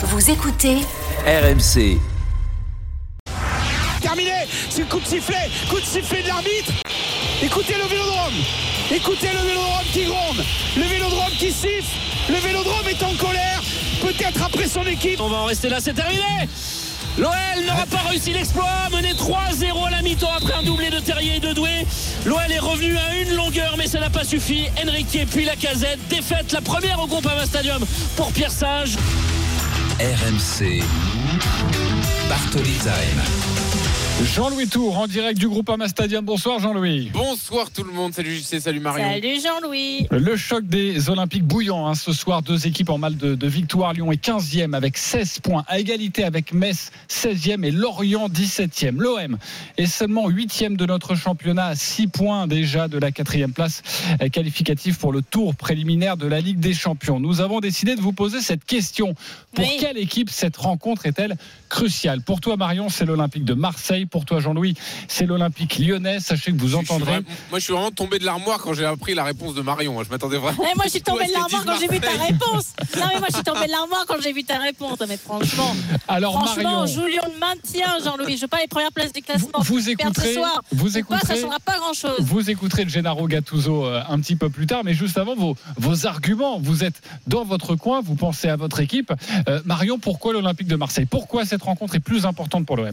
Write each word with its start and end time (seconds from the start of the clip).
Vous 0.00 0.30
écoutez 0.30 0.76
RMC. 1.26 1.98
Terminé, 4.00 4.46
c'est 4.70 4.82
le 4.82 4.86
coup 4.86 5.00
de 5.00 5.06
sifflet, 5.06 5.50
coup 5.68 5.80
de 5.80 5.84
sifflet 5.84 6.22
de 6.22 6.28
l'arbitre. 6.28 6.72
Écoutez 7.42 7.74
le 7.74 7.88
vélodrome, 7.88 8.34
écoutez 8.94 9.26
le 9.26 9.48
vélodrome 9.48 9.84
qui 9.92 10.04
gronde, 10.04 10.44
le 10.76 10.82
vélodrome 10.84 11.32
qui 11.36 11.50
siffle, 11.50 11.98
le 12.28 12.36
vélodrome 12.36 12.86
est 12.88 13.02
en 13.02 13.12
colère, 13.14 13.60
peut-être 14.00 14.40
après 14.44 14.68
son 14.68 14.86
équipe. 14.86 15.20
On 15.20 15.30
va 15.30 15.38
en 15.38 15.44
rester 15.46 15.68
là, 15.68 15.78
c'est 15.80 15.94
terminé 15.94 16.48
L'OL 17.18 17.64
n'aura 17.66 17.86
pas 17.86 18.08
réussi 18.08 18.32
l'exploit, 18.32 18.88
mené 18.92 19.14
3-0 19.14 19.84
à 19.84 19.90
la 19.90 20.02
mi-temps 20.02 20.30
après 20.36 20.52
un 20.52 20.62
doublé 20.62 20.90
de 20.90 21.00
Terrier 21.00 21.38
et 21.38 21.40
de 21.40 21.52
Doué. 21.52 21.84
L'OL 22.24 22.52
est 22.52 22.60
revenu 22.60 22.96
à 22.96 23.16
une 23.16 23.34
longueur, 23.34 23.74
mais 23.76 23.88
ça 23.88 23.98
n'a 23.98 24.10
pas 24.10 24.22
suffi. 24.22 24.68
Enrique 24.80 25.26
puis 25.28 25.44
la 25.44 25.56
casette, 25.56 25.98
défaite 26.08 26.52
la 26.52 26.60
première 26.60 27.00
au 27.00 27.08
Groupama 27.08 27.46
Stadium 27.46 27.84
pour 28.16 28.30
Pierre 28.30 28.52
Sage. 28.52 28.96
RMC. 30.00 30.80
Bartoli 32.28 32.78
Time. 32.78 33.67
Jean-Louis 34.24 34.66
Tour 34.66 34.98
en 34.98 35.06
direct 35.06 35.38
du 35.38 35.48
groupe 35.48 35.70
Ama 35.70 35.86
Stadium. 35.86 36.24
Bonsoir 36.24 36.58
Jean-Louis. 36.58 37.10
Bonsoir 37.12 37.70
tout 37.70 37.84
le 37.84 37.92
monde, 37.92 38.12
salut 38.12 38.34
JC, 38.34 38.60
salut 38.60 38.80
Marion. 38.80 39.08
Salut 39.12 39.40
Jean-Louis. 39.40 40.08
Le 40.10 40.36
choc 40.36 40.66
des 40.66 41.08
Olympiques 41.08 41.44
bouillants 41.44 41.86
hein, 41.86 41.94
ce 41.94 42.12
soir. 42.12 42.42
Deux 42.42 42.66
équipes 42.66 42.90
en 42.90 42.98
mal 42.98 43.16
de, 43.16 43.36
de, 43.36 43.46
victoire. 43.46 43.92
Lyon 43.92 44.10
est 44.10 44.22
15e 44.24 44.74
avec 44.74 44.98
16 44.98 45.38
points. 45.38 45.64
À 45.68 45.78
égalité 45.78 46.24
avec 46.24 46.52
Metz 46.52 46.90
16e 47.08 47.64
et 47.64 47.70
Lorient 47.70 48.28
17e. 48.28 48.96
L'OM 48.98 49.38
est 49.76 49.86
seulement 49.86 50.28
8e 50.28 50.74
de 50.76 50.84
notre 50.84 51.14
championnat. 51.14 51.76
6 51.76 52.08
points 52.08 52.48
déjà 52.48 52.88
de 52.88 52.98
la 52.98 53.12
quatrième 53.12 53.52
place 53.52 53.82
qualificative 54.32 54.98
pour 54.98 55.12
le 55.12 55.22
tour 55.22 55.54
préliminaire 55.54 56.16
de 56.16 56.26
la 56.26 56.40
Ligue 56.40 56.58
des 56.58 56.74
Champions. 56.74 57.20
Nous 57.20 57.40
avons 57.40 57.60
décidé 57.60 57.94
de 57.94 58.00
vous 58.00 58.12
poser 58.12 58.40
cette 58.40 58.64
question. 58.64 59.14
Pour 59.54 59.64
Oui. 59.64 59.76
quelle 59.78 59.98
équipe 59.98 60.28
cette 60.30 60.56
rencontre 60.56 61.06
est-elle 61.06 61.36
cruciale? 61.68 62.20
Pour 62.22 62.40
toi 62.40 62.56
Marion, 62.56 62.88
c'est 62.88 63.04
l'Olympique 63.04 63.44
de 63.44 63.54
Marseille. 63.54 64.06
Pour 64.10 64.24
toi 64.24 64.40
Jean-Louis, 64.40 64.74
c'est 65.08 65.26
l'Olympique 65.26 65.78
lyonnais. 65.78 66.20
Sachez 66.20 66.52
que 66.52 66.56
vous 66.58 66.66
Je 66.68 66.76
suis 66.76 66.78
entendrez. 66.92 67.20
moi 67.50 67.58
je 67.58 67.64
suis 67.64 67.72
vraiment 67.72 67.90
tombé 67.90 68.18
de 68.18 68.24
l'armoire 68.24 68.58
quand 68.58 68.72
j'ai 68.74 68.84
appris 68.84 69.14
la 69.14 69.24
réponse 69.24 69.54
de 69.54 69.62
Marion. 69.62 70.02
Je 70.02 70.10
m'attendais 70.10 70.36
vraiment. 70.38 70.60
Ouais, 70.62 70.72
moi 70.76 70.84
je 70.86 70.90
suis 70.90 71.02
tombée 71.02 71.26
de 71.26 71.32
l'armoire 71.32 71.64
quand 71.64 71.78
j'ai 71.80 71.88
vu 71.88 72.00
ta 72.00 72.10
réponse. 72.10 72.66
Non 72.96 73.06
mais 73.12 73.18
moi 73.18 73.28
je 73.30 73.34
suis 73.34 73.44
tombée 73.44 73.66
de 73.66 73.70
l'armoire 73.72 74.04
quand 74.06 74.20
j'ai 74.22 74.32
vu 74.32 74.44
ta 74.44 74.58
réponse. 74.58 74.98
Mais 75.08 75.16
franchement, 75.16 75.74
Alors 76.08 76.32
franchement, 76.32 76.62
Marion, 76.62 76.86
Julien 76.86 77.22
le 77.32 77.38
maintien, 77.38 77.86
Jean-Louis. 78.04 78.36
Je 78.36 78.42
veux 78.42 78.48
pas 78.48 78.60
les 78.60 78.66
premières 78.68 78.92
places 78.92 79.12
du 79.12 79.22
classement. 79.22 79.48
vous, 79.60 79.74
vous 79.74 79.80
ce 79.82 79.90
écouterez, 79.90 80.34
soir, 80.34 80.62
vous 80.72 80.84
ou 80.98 81.04
pas, 81.04 81.18
ça 81.18 81.24
écouterez, 81.24 81.40
changera 81.40 81.58
pas 81.60 81.78
grand 81.78 81.92
chose. 81.92 82.16
vous 82.20 82.50
écouterez 82.50 82.84
le 82.84 82.90
Gennaro 82.90 83.26
Gattuso 83.28 83.84
euh, 83.86 84.02
un 84.08 84.18
petit 84.20 84.36
peu 84.36 84.50
plus 84.50 84.66
tard, 84.66 84.82
mais 84.84 84.94
juste 84.94 85.18
avant 85.18 85.34
vos, 85.34 85.56
vos 85.76 86.06
arguments. 86.06 86.58
Vous 86.58 86.84
êtes 86.84 87.00
dans 87.26 87.44
votre 87.44 87.74
coin, 87.76 88.00
vous 88.00 88.14
pensez 88.14 88.48
à 88.48 88.56
votre 88.56 88.80
équipe. 88.80 89.12
Euh, 89.48 89.60
Marion, 89.64 89.98
pourquoi 89.98 90.32
l'Olympique 90.32 90.68
de 90.68 90.76
Marseille? 90.76 91.06
Pourquoi 91.06 91.44
cette 91.44 91.62
rencontre 91.62 91.94
est 91.94 92.00
plus 92.00 92.26
importante 92.26 92.66
pour 92.66 92.76
l'OM 92.76 92.92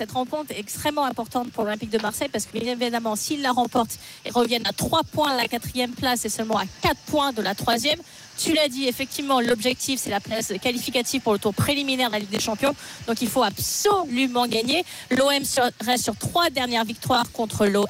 Cette 0.00 0.12
rencontre 0.12 0.50
est 0.52 0.58
extrêmement 0.58 1.04
importante 1.04 1.52
pour 1.52 1.64
l'Olympique 1.64 1.90
de 1.90 1.98
Marseille 1.98 2.30
parce 2.32 2.46
que 2.46 2.58
bien 2.58 2.72
évidemment, 2.72 3.16
s'ils 3.16 3.42
la 3.42 3.52
remportent, 3.52 3.98
ils 4.24 4.32
reviennent 4.32 4.66
à 4.66 4.72
3 4.72 5.02
points 5.02 5.34
de 5.34 5.36
la 5.36 5.46
quatrième 5.46 5.90
place 5.90 6.24
et 6.24 6.30
seulement 6.30 6.56
à 6.56 6.64
4 6.80 6.96
points 7.08 7.32
de 7.34 7.42
la 7.42 7.54
troisième. 7.54 7.98
Tu 8.38 8.54
l'as 8.54 8.68
dit, 8.68 8.88
effectivement, 8.88 9.42
l'objectif, 9.42 10.00
c'est 10.00 10.08
la 10.08 10.20
place 10.20 10.54
qualificative 10.62 11.20
pour 11.20 11.34
le 11.34 11.38
tour 11.38 11.52
préliminaire 11.52 12.08
de 12.08 12.14
la 12.14 12.20
Ligue 12.20 12.30
des 12.30 12.40
Champions. 12.40 12.74
Donc, 13.06 13.20
il 13.20 13.28
faut 13.28 13.42
absolument 13.42 14.46
gagner. 14.46 14.86
L'OM 15.10 15.42
reste 15.82 16.04
sur 16.04 16.16
trois 16.16 16.48
dernières 16.48 16.86
victoires 16.86 17.30
contre 17.32 17.66
l'OL. 17.66 17.86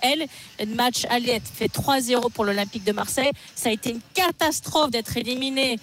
Le 0.59 0.75
match 0.75 1.07
aller 1.11 1.41
fait 1.55 1.73
3-0 1.73 2.33
pour 2.33 2.45
l'Olympique 2.45 2.83
de 2.83 2.91
Marseille. 2.91 3.31
Ça 3.55 3.69
a 3.69 3.73
été 3.73 3.91
une 3.91 4.01
catastrophe 4.15 4.91
d'être 4.91 5.17
éliminé 5.17 5.79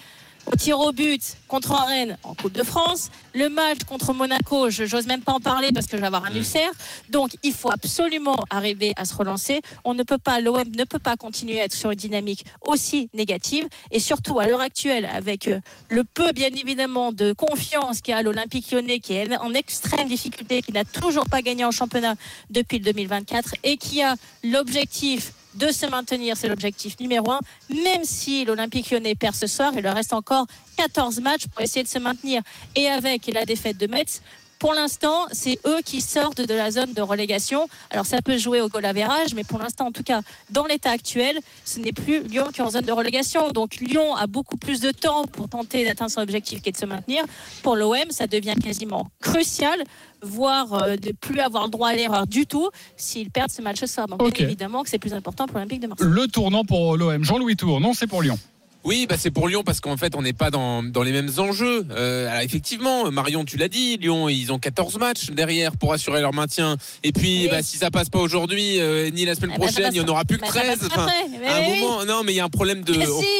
au 0.51 0.55
tir 0.55 0.79
au 0.79 0.91
but 0.91 1.21
contre 1.47 1.73
Rennes 1.73 2.17
en 2.23 2.33
Coupe 2.33 2.53
de 2.53 2.63
France. 2.63 3.09
Le 3.33 3.49
match 3.49 3.79
contre 3.87 4.13
Monaco, 4.13 4.69
je 4.69 4.83
n'ose 4.83 5.05
même 5.07 5.21
pas 5.21 5.33
en 5.33 5.39
parler 5.39 5.71
parce 5.73 5.85
que 5.87 5.97
je 5.97 6.01
vais 6.01 6.07
avoir 6.07 6.25
un 6.25 6.33
ulcère. 6.33 6.71
Donc, 7.09 7.31
il 7.43 7.53
faut 7.53 7.71
absolument 7.71 8.37
arriver 8.49 8.93
à 8.95 9.05
se 9.05 9.13
relancer. 9.13 9.61
On 9.83 9.93
ne 9.93 10.03
peut 10.03 10.17
pas, 10.17 10.39
l'OM 10.41 10.63
ne 10.75 10.83
peut 10.83 10.99
pas 10.99 11.17
continuer 11.17 11.59
à 11.61 11.65
être 11.65 11.73
sur 11.73 11.91
une 11.91 11.97
dynamique 11.97 12.45
aussi 12.61 13.09
négative. 13.13 13.67
Et 13.91 13.99
surtout, 13.99 14.39
à 14.39 14.47
l'heure 14.47 14.61
actuelle, 14.61 15.05
avec 15.05 15.47
euh, 15.47 15.59
le 15.89 16.03
peu, 16.03 16.31
bien 16.31 16.49
évidemment, 16.49 17.11
de 17.11 17.33
confiance 17.33 18.01
qu'il 18.01 18.13
y 18.13 18.15
a 18.15 18.17
à 18.17 18.23
l'Olympique 18.23 18.71
lyonnais, 18.71 18.99
qui 18.99 19.13
est 19.13 19.37
en 19.37 19.53
extrême 19.53 20.07
difficulté, 20.07 20.61
qui 20.61 20.71
n'a 20.71 20.85
toujours 20.85 21.25
pas 21.25 21.41
gagné 21.41 21.65
en 21.65 21.71
championnat 21.71 22.15
depuis 22.49 22.79
le 22.79 22.85
2024 22.85 23.55
et 23.63 23.77
qui 23.77 24.01
a 24.01 24.15
l'objectif 24.43 25.33
de 25.57 25.71
se 25.71 25.85
maintenir, 25.85 26.37
c'est 26.37 26.47
l'objectif 26.47 26.99
numéro 26.99 27.31
un. 27.31 27.39
Même 27.69 28.03
si 28.03 28.45
l'Olympique 28.45 28.91
lyonnais 28.91 29.15
perd 29.15 29.35
ce 29.35 29.47
soir, 29.47 29.73
il 29.75 29.81
leur 29.81 29.95
reste 29.95 30.13
encore 30.13 30.45
14 30.77 31.19
matchs 31.21 31.47
pour 31.47 31.61
essayer 31.61 31.83
de 31.83 31.89
se 31.89 31.99
maintenir. 31.99 32.41
Et 32.75 32.87
avec 32.87 33.27
la 33.27 33.45
défaite 33.45 33.77
de 33.77 33.87
Metz, 33.87 34.21
pour 34.59 34.73
l'instant, 34.73 35.27
c'est 35.31 35.59
eux 35.65 35.79
qui 35.85 36.01
sortent 36.01 36.41
de 36.41 36.53
la 36.53 36.71
zone 36.71 36.93
de 36.93 37.01
relégation. 37.01 37.67
Alors 37.89 38.05
ça 38.05 38.21
peut 38.21 38.37
jouer 38.37 38.61
au 38.61 38.69
goal 38.69 38.85
average, 38.85 39.33
mais 39.35 39.43
pour 39.43 39.59
l'instant, 39.59 39.87
en 39.87 39.91
tout 39.91 40.03
cas, 40.03 40.21
dans 40.49 40.65
l'état 40.65 40.91
actuel, 40.91 41.39
ce 41.65 41.79
n'est 41.79 41.91
plus 41.91 42.23
Lyon 42.23 42.47
qui 42.53 42.61
est 42.61 42.63
en 42.63 42.69
zone 42.69 42.85
de 42.85 42.91
relégation. 42.91 43.51
Donc 43.51 43.75
Lyon 43.75 44.15
a 44.15 44.27
beaucoup 44.27 44.57
plus 44.57 44.79
de 44.79 44.91
temps 44.91 45.25
pour 45.25 45.49
tenter 45.49 45.85
d'atteindre 45.85 46.11
son 46.11 46.21
objectif 46.21 46.61
qui 46.61 46.69
est 46.69 46.71
de 46.71 46.77
se 46.77 46.85
maintenir. 46.85 47.23
Pour 47.63 47.75
l'OM, 47.75 48.09
ça 48.09 48.27
devient 48.27 48.55
quasiment 48.61 49.07
crucial, 49.21 49.83
voire 50.21 50.73
euh, 50.73 50.95
de 50.95 51.11
plus 51.11 51.39
avoir 51.39 51.69
droit 51.69 51.89
à 51.89 51.95
l'erreur 51.95 52.25
du 52.27 52.45
tout 52.45 52.69
s'ils 52.95 53.29
perdent 53.29 53.51
ce 53.51 53.61
match 53.61 53.79
ce 53.79 53.85
soir. 53.85 54.07
Donc 54.07 54.39
évidemment 54.39 54.83
que 54.83 54.89
c'est 54.89 54.99
plus 54.99 55.13
important 55.13 55.45
pour 55.45 55.57
l'Olympique 55.57 55.81
de 55.81 55.87
Marseille. 55.87 56.07
Le 56.09 56.27
tournant 56.27 56.63
pour 56.63 56.97
l'OM. 56.97 57.23
Jean-Louis 57.23 57.55
Tour, 57.55 57.79
non, 57.79 57.93
c'est 57.93 58.07
pour 58.07 58.21
Lyon. 58.21 58.37
Oui, 58.83 59.05
bah 59.09 59.15
c'est 59.17 59.31
pour 59.31 59.47
Lyon 59.49 59.63
parce 59.65 59.81
qu'en 59.81 59.97
fait 59.97 60.15
on 60.15 60.21
n'est 60.21 60.33
pas 60.33 60.49
dans, 60.49 60.81
dans 60.81 61.03
les 61.03 61.11
mêmes 61.11 61.29
enjeux. 61.39 61.85
Euh, 61.91 62.29
alors 62.29 62.41
effectivement, 62.41 63.11
Marion, 63.11 63.43
tu 63.43 63.57
l'as 63.57 63.67
dit, 63.67 63.97
Lyon 63.97 64.29
ils 64.29 64.51
ont 64.53 64.59
14 64.59 64.97
matchs 64.97 65.29
derrière 65.31 65.75
pour 65.75 65.91
assurer 65.93 66.21
leur 66.21 66.33
maintien. 66.33 66.77
Et 67.03 67.11
puis 67.11 67.41
Oui. 67.43 67.47
bah, 67.51 67.61
si 67.63 67.77
ça 67.77 67.91
passe 67.91 68.09
pas 68.09 68.19
aujourd'hui 68.19 68.79
euh, 68.79 69.09
ni 69.09 69.25
la 69.25 69.35
semaine 69.35 69.51
Eh 69.55 69.59
ben, 69.59 69.65
prochaine, 69.67 69.89
il 69.93 69.97
y 69.97 70.01
en 70.01 70.07
aura 70.07 70.23
plus 70.23 70.37
que 70.37 70.41
bah, 70.43 70.47
ça 70.53 70.61
13. 70.61 70.79
passera 70.79 71.03
Enfin, 71.03 71.03
après. 71.03 71.39
Mais 71.39 71.47
à 71.47 71.55
un 71.57 71.69
oui. 71.69 71.79
moment, 71.81 72.05
non, 72.05 72.21
mais 72.23 72.31
il 72.33 72.35
y 72.35 72.39
a 72.39 72.45
un 72.45 72.49
problème 72.49 72.83
de. 72.83 72.93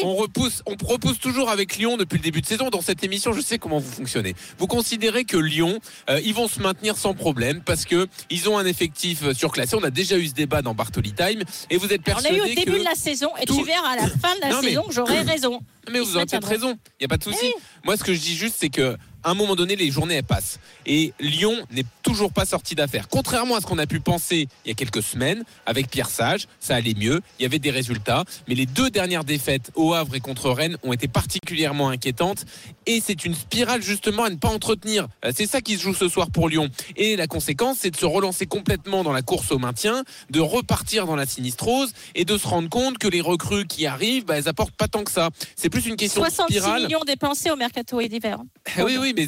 On, 0.04 0.10
on 0.10 0.16
repousse, 0.16 0.64
on 0.66 0.76
repousse 0.86 1.20
toujours 1.20 1.50
avec 1.50 1.78
Lyon 1.78 1.96
depuis 1.98 2.18
le 2.18 2.24
début 2.24 2.42
de 2.42 2.46
saison. 2.48 2.70
Dans 2.70 2.82
cette 2.82 3.04
émission, 3.04 3.32
je 3.32 3.40
sais 3.42 3.58
comment 3.58 3.80
vous 3.80 3.92
fonctionnez. 3.92 4.36
Vous 4.58 4.68
considérez 4.68 5.24
que 5.24 5.38
Lyon, 5.38 5.80
euh, 6.10 6.20
ils 6.26 6.34
vont 6.34 6.48
se 6.50 6.60
maintenir 6.62 6.98
sans 6.98 7.14
problème 7.14 7.62
parce 7.64 7.86
que 7.86 8.08
ils 8.30 8.50
ont 8.50 8.58
un 8.58 8.66
effectif 8.66 9.32
surclassé. 9.34 9.76
On 9.76 9.84
a 9.84 9.92
déjà 9.92 10.18
eu 10.18 10.28
ce 10.28 10.34
débat 10.34 10.62
dans 10.62 10.74
Bartoli 10.74 11.14
Time 11.14 11.44
et 11.70 11.78
vous 11.78 11.94
êtes 11.94 12.02
On 12.08 12.12
a 12.12 12.16
persuadé 12.16 12.38
eu 12.38 12.42
au 12.42 12.46
début 12.46 12.64
que 12.74 12.80
de 12.80 12.84
la 12.84 12.96
saison 12.96 13.30
et 13.42 13.46
tout- 13.46 13.56
tu 13.58 13.64
verras 13.64 13.92
à 13.92 13.96
la 13.96 14.08
fin 14.08 14.36
de 14.36 14.42
la 14.42 14.50
Non, 14.50 14.62
saison 14.62 14.84
que 14.84 14.94
j'aurai 14.94 15.24
raison. 15.38 15.62
mais 15.92 16.00
vous 16.00 16.16
aurez 16.16 16.26
peut-être 16.26 16.48
raison. 16.48 16.78
Il 17.00 17.02
n'y 17.02 17.06
a 17.06 17.08
pas 17.08 17.18
de 17.18 17.24
souci. 17.24 17.38
Oui. 17.44 17.54
Moi, 17.84 17.98
ce 17.98 18.04
que 18.04 18.14
je 18.14 18.20
dis 18.20 18.36
juste, 18.36 18.56
c'est 18.60 18.70
que 18.70 18.98
à 19.24 19.32
un 19.32 19.34
moment 19.34 19.56
donné, 19.56 19.76
les 19.76 19.92
journées 19.92 20.16
elles 20.16 20.24
passent. 20.24 20.60
Et 20.86 21.14
Lyon 21.20 21.56
n'est 21.72 21.86
toujours 22.04 22.32
pas 22.32 22.46
sorti 22.46 22.76
d'affaire. 22.76 23.08
Contrairement 23.10 23.56
à 23.56 23.62
ce 23.62 23.66
qu'on 23.66 23.78
a 23.78 23.88
pu 23.88 24.00
penser 24.00 24.48
il 24.66 24.70
y 24.70 24.72
a 24.72 24.76
quelques 24.76 25.04
semaines, 25.04 25.44
avec 25.66 25.90
Pierre 25.90 26.10
Sage, 26.10 26.48
ça 26.60 26.76
allait 26.76 26.94
mieux, 26.94 27.22
il 27.40 27.44
y 27.44 27.46
avait 27.46 27.60
des 27.60 27.72
résultats. 27.72 28.24
Mais 28.48 28.56
les 28.56 28.66
deux 28.66 28.90
dernières 28.90 29.24
défaites 29.24 29.72
au 29.76 29.94
Havre 29.94 30.16
et 30.16 30.20
contre 30.20 30.50
Rennes 30.52 30.78
ont 30.84 30.94
été 30.94 31.08
particulièrement 31.08 31.90
inquiétantes. 31.90 32.46
Et 32.86 33.02
c'est 33.06 33.26
une 33.26 33.34
spirale 33.36 33.82
justement 33.82 34.24
à 34.24 34.30
ne 34.30 34.36
pas 34.36 34.50
entretenir. 34.50 35.08
Euh, 35.26 35.32
C'est 35.36 35.46
ça 35.48 35.62
qui 35.62 35.76
se 35.78 35.82
joue 35.82 35.94
ce 35.94 36.08
soir 36.08 36.32
pour 36.32 36.48
Lyon. 36.50 36.70
Et 36.96 37.16
la 37.16 37.28
conséquence, 37.28 37.78
c'est 37.82 37.92
de 37.92 37.98
se 37.98 38.06
relancer 38.06 38.46
complètement 38.46 39.04
dans 39.04 39.12
la 39.14 39.22
course 39.22 39.52
au 39.52 39.60
maintien, 39.60 40.04
de 40.30 40.40
repartir 40.40 41.06
dans 41.06 41.16
la 41.16 41.26
sinistrose 41.26 41.92
et 42.16 42.24
de 42.26 42.38
se 42.38 42.48
rendre 42.48 42.70
compte 42.70 42.98
que 42.98 43.08
les 43.08 43.22
recrues 43.22 43.66
qui 43.68 43.86
arrivent, 43.86 44.26
bah, 44.26 44.38
elles 44.38 44.48
apportent 44.48 44.76
pas 44.76 44.88
tant 44.88 45.04
que 45.04 45.12
ça. 45.12 45.30
C'est 45.56 45.70
plus 45.70 45.86
une 45.86 45.96
question 45.96 46.22
de 46.22 46.28
66 46.28 46.54
spirale. 46.60 46.84
millions 46.84 47.04
dépensés 47.06 47.52
au 47.52 47.56
mercato 47.56 48.00
et 48.00 48.08
d'hiver. 48.08 48.38
Ah 48.78 48.84
oui, 48.86 48.98
mais 49.14 49.28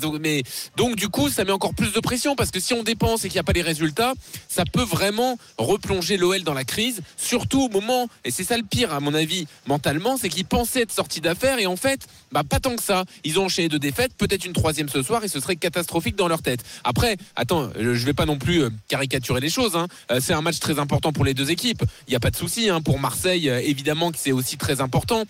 donc, 0.77 0.95
du 0.95 1.09
coup, 1.09 1.29
ça 1.29 1.43
met 1.43 1.51
encore 1.51 1.73
plus 1.73 1.91
de 1.93 1.99
pression 1.99 2.35
parce 2.35 2.51
que 2.51 2.59
si 2.59 2.73
on 2.73 2.83
dépense 2.83 3.25
et 3.25 3.29
qu'il 3.29 3.35
n'y 3.35 3.39
a 3.41 3.43
pas 3.43 3.53
les 3.53 3.61
résultats, 3.61 4.13
ça 4.47 4.63
peut 4.65 4.83
vraiment 4.83 5.37
replonger 5.57 6.17
l'OL 6.17 6.43
dans 6.43 6.53
la 6.53 6.63
crise. 6.63 7.01
Surtout 7.17 7.63
au 7.63 7.69
moment, 7.69 8.07
et 8.25 8.31
c'est 8.31 8.43
ça 8.43 8.57
le 8.57 8.63
pire 8.63 8.93
à 8.93 8.99
mon 8.99 9.13
avis, 9.13 9.47
mentalement, 9.67 10.17
c'est 10.17 10.29
qu'ils 10.29 10.45
pensaient 10.45 10.81
être 10.81 10.91
sortis 10.91 11.21
d'affaires 11.21 11.59
et 11.59 11.65
en 11.67 11.75
fait, 11.75 12.07
bah 12.31 12.43
pas 12.43 12.59
tant 12.59 12.75
que 12.75 12.83
ça. 12.83 13.05
Ils 13.23 13.39
ont 13.39 13.45
enchaîné 13.45 13.69
deux 13.69 13.79
défaites, 13.79 14.13
peut-être 14.17 14.45
une 14.45 14.53
troisième 14.53 14.89
ce 14.89 15.01
soir 15.03 15.23
et 15.23 15.27
ce 15.27 15.39
serait 15.39 15.55
catastrophique 15.55 16.15
dans 16.15 16.27
leur 16.27 16.41
tête. 16.41 16.61
Après, 16.83 17.17
attends, 17.35 17.69
je 17.79 17.93
je 17.93 18.05
vais 18.05 18.13
pas 18.13 18.25
non 18.25 18.37
plus 18.37 18.63
euh, 18.63 18.69
caricaturer 18.87 19.39
les 19.41 19.49
choses. 19.49 19.75
hein. 19.75 19.87
Euh, 20.11 20.19
C'est 20.21 20.33
un 20.33 20.41
match 20.41 20.59
très 20.59 20.79
important 20.79 21.11
pour 21.11 21.25
les 21.25 21.33
deux 21.33 21.51
équipes. 21.51 21.83
Il 22.07 22.11
n'y 22.11 22.15
a 22.15 22.19
pas 22.19 22.31
de 22.31 22.35
souci. 22.35 22.69
hein. 22.69 22.81
Pour 22.81 22.99
Marseille, 22.99 23.49
euh, 23.49 23.59
évidemment 23.59 24.11
que 24.11 24.17
c'est 24.17 24.31
aussi 24.31 24.57
très 24.57 24.79
important. 24.81 25.23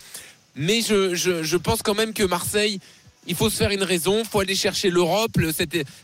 Mais 0.56 0.82
je 0.82 1.56
pense 1.58 1.82
quand 1.84 1.94
même 1.96 2.14
que 2.14 2.24
Marseille, 2.24 2.80
il 3.30 3.36
faut 3.36 3.50
se 3.50 3.56
faire 3.56 3.72
une 3.72 3.84
raison, 3.84 4.20
il 4.20 4.26
faut 4.26 4.40
aller 4.42 4.56
chercher 4.56 4.90
l'Europe. 4.90 5.32
Le- 5.38 5.52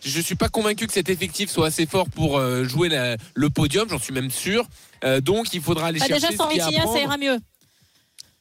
Je 0.04 0.18
ne 0.18 0.24
suis 0.24 0.36
pas 0.36 0.48
convaincu 0.50 0.88
que 0.88 0.94
cet 0.94 1.10
effectif 1.10 1.50
soit 1.50 1.68
assez 1.68 1.86
fort 1.86 2.08
pour 2.10 2.38
euh, 2.38 2.64
jouer 2.64 2.88
la- 2.88 3.18
le 3.34 3.50
podium, 3.50 3.90
j'en 3.90 4.00
suis 4.00 4.14
même 4.14 4.30
sûr. 4.32 4.66
Euh, 5.04 5.20
donc 5.22 5.54
il 5.54 5.62
faudra 5.62 5.88
aller 5.88 6.00
Bah, 6.00 6.06
chercher 6.06 6.28
déjà, 6.30 6.38
sans 6.38 6.48
Vitinha, 6.50 6.86
ça 6.94 7.00
ira 7.02 7.18
mieux. 7.18 7.38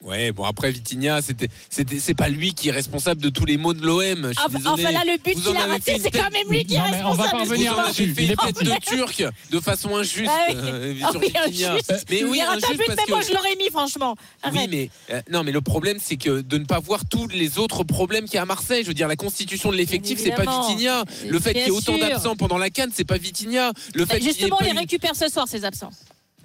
Ouais, 0.04 0.32
bon 0.32 0.44
après 0.44 0.70
Vitinha, 0.70 1.22
c'était, 1.22 1.48
c'était, 1.70 1.98
c'est 1.98 2.14
pas 2.14 2.28
lui 2.28 2.52
qui 2.52 2.68
est 2.68 2.72
responsable 2.72 3.22
de 3.22 3.30
tous 3.30 3.46
les 3.46 3.56
maux 3.56 3.72
de 3.72 3.80
l'OM. 3.84 4.32
Suis 4.34 4.42
Enfin, 4.66 4.92
là, 4.92 5.00
le 5.06 5.16
but 5.16 5.34
qu'il 5.42 5.56
a 5.56 5.64
raté, 5.66 5.92
fait 5.92 5.98
c'est 5.98 6.10
quand 6.10 6.30
même 6.30 6.46
lui 6.50 6.64
qui 6.66 6.74
est 6.74 6.78
Non, 6.78 6.84
mais 6.90 7.02
on 7.04 7.12
va 7.14 7.30
pas 7.30 7.38
responsable. 7.38 7.50
revenir 7.50 7.76
là-dessus. 7.76 8.14
fait 8.14 8.22
Il 8.24 8.30
est 8.32 8.36
tête 8.36 8.62
de 8.64 8.84
turc 8.84 9.24
de 9.50 9.60
façon 9.60 9.96
injuste 9.96 10.30
Ah 10.30 10.46
oui. 10.50 10.54
euh, 10.58 10.94
Ah 11.04 11.10
sur 11.10 11.20
oui, 11.20 11.32
injuste. 11.46 12.06
Mais 12.10 12.22
oui, 12.22 12.38
il 12.38 12.42
injuste 12.42 12.76
but, 12.76 12.94
parce 12.94 13.08
moi 13.08 13.20
que 13.20 13.26
je 13.28 13.32
l'aurais 13.32 13.56
mis, 13.56 13.70
franchement. 13.70 14.14
Oui, 14.52 14.66
mais 14.70 14.90
euh, 15.10 15.22
non, 15.30 15.42
mais 15.42 15.52
le 15.52 15.62
problème, 15.62 15.96
c'est 15.98 16.16
que 16.18 16.42
de 16.42 16.58
ne 16.58 16.64
pas 16.66 16.80
voir 16.80 17.00
tous 17.08 17.26
les 17.28 17.58
autres 17.58 17.82
problèmes 17.82 18.26
qu'il 18.26 18.34
y 18.34 18.38
a 18.38 18.42
à 18.42 18.46
Marseille. 18.46 18.82
Je 18.82 18.88
veux 18.88 18.94
dire, 18.94 19.08
la 19.08 19.16
constitution 19.16 19.72
de 19.72 19.76
l'effectif, 19.76 20.20
c'est 20.22 20.32
pas. 20.32 20.42
Vitinha. 20.68 21.04
Le 21.26 21.40
fait 21.40 21.54
qu'il 21.54 21.62
y 21.62 21.66
ait 21.66 21.70
autant 21.70 21.96
d'absents 21.96 22.36
pendant 22.36 22.58
la 22.58 22.68
canne, 22.68 22.90
c'est 22.92 23.04
pas 23.06 23.16
Vitinha. 23.16 23.72
Le 23.94 24.04
fait 24.04 24.18
qu'il 24.18 24.26
y 24.26 24.28
ait 24.28 24.32
Justement, 24.34 24.58
il 24.60 24.76
récupère 24.76 25.16
ce 25.16 25.28
soir 25.28 25.48
ses 25.48 25.64
absents. 25.64 25.90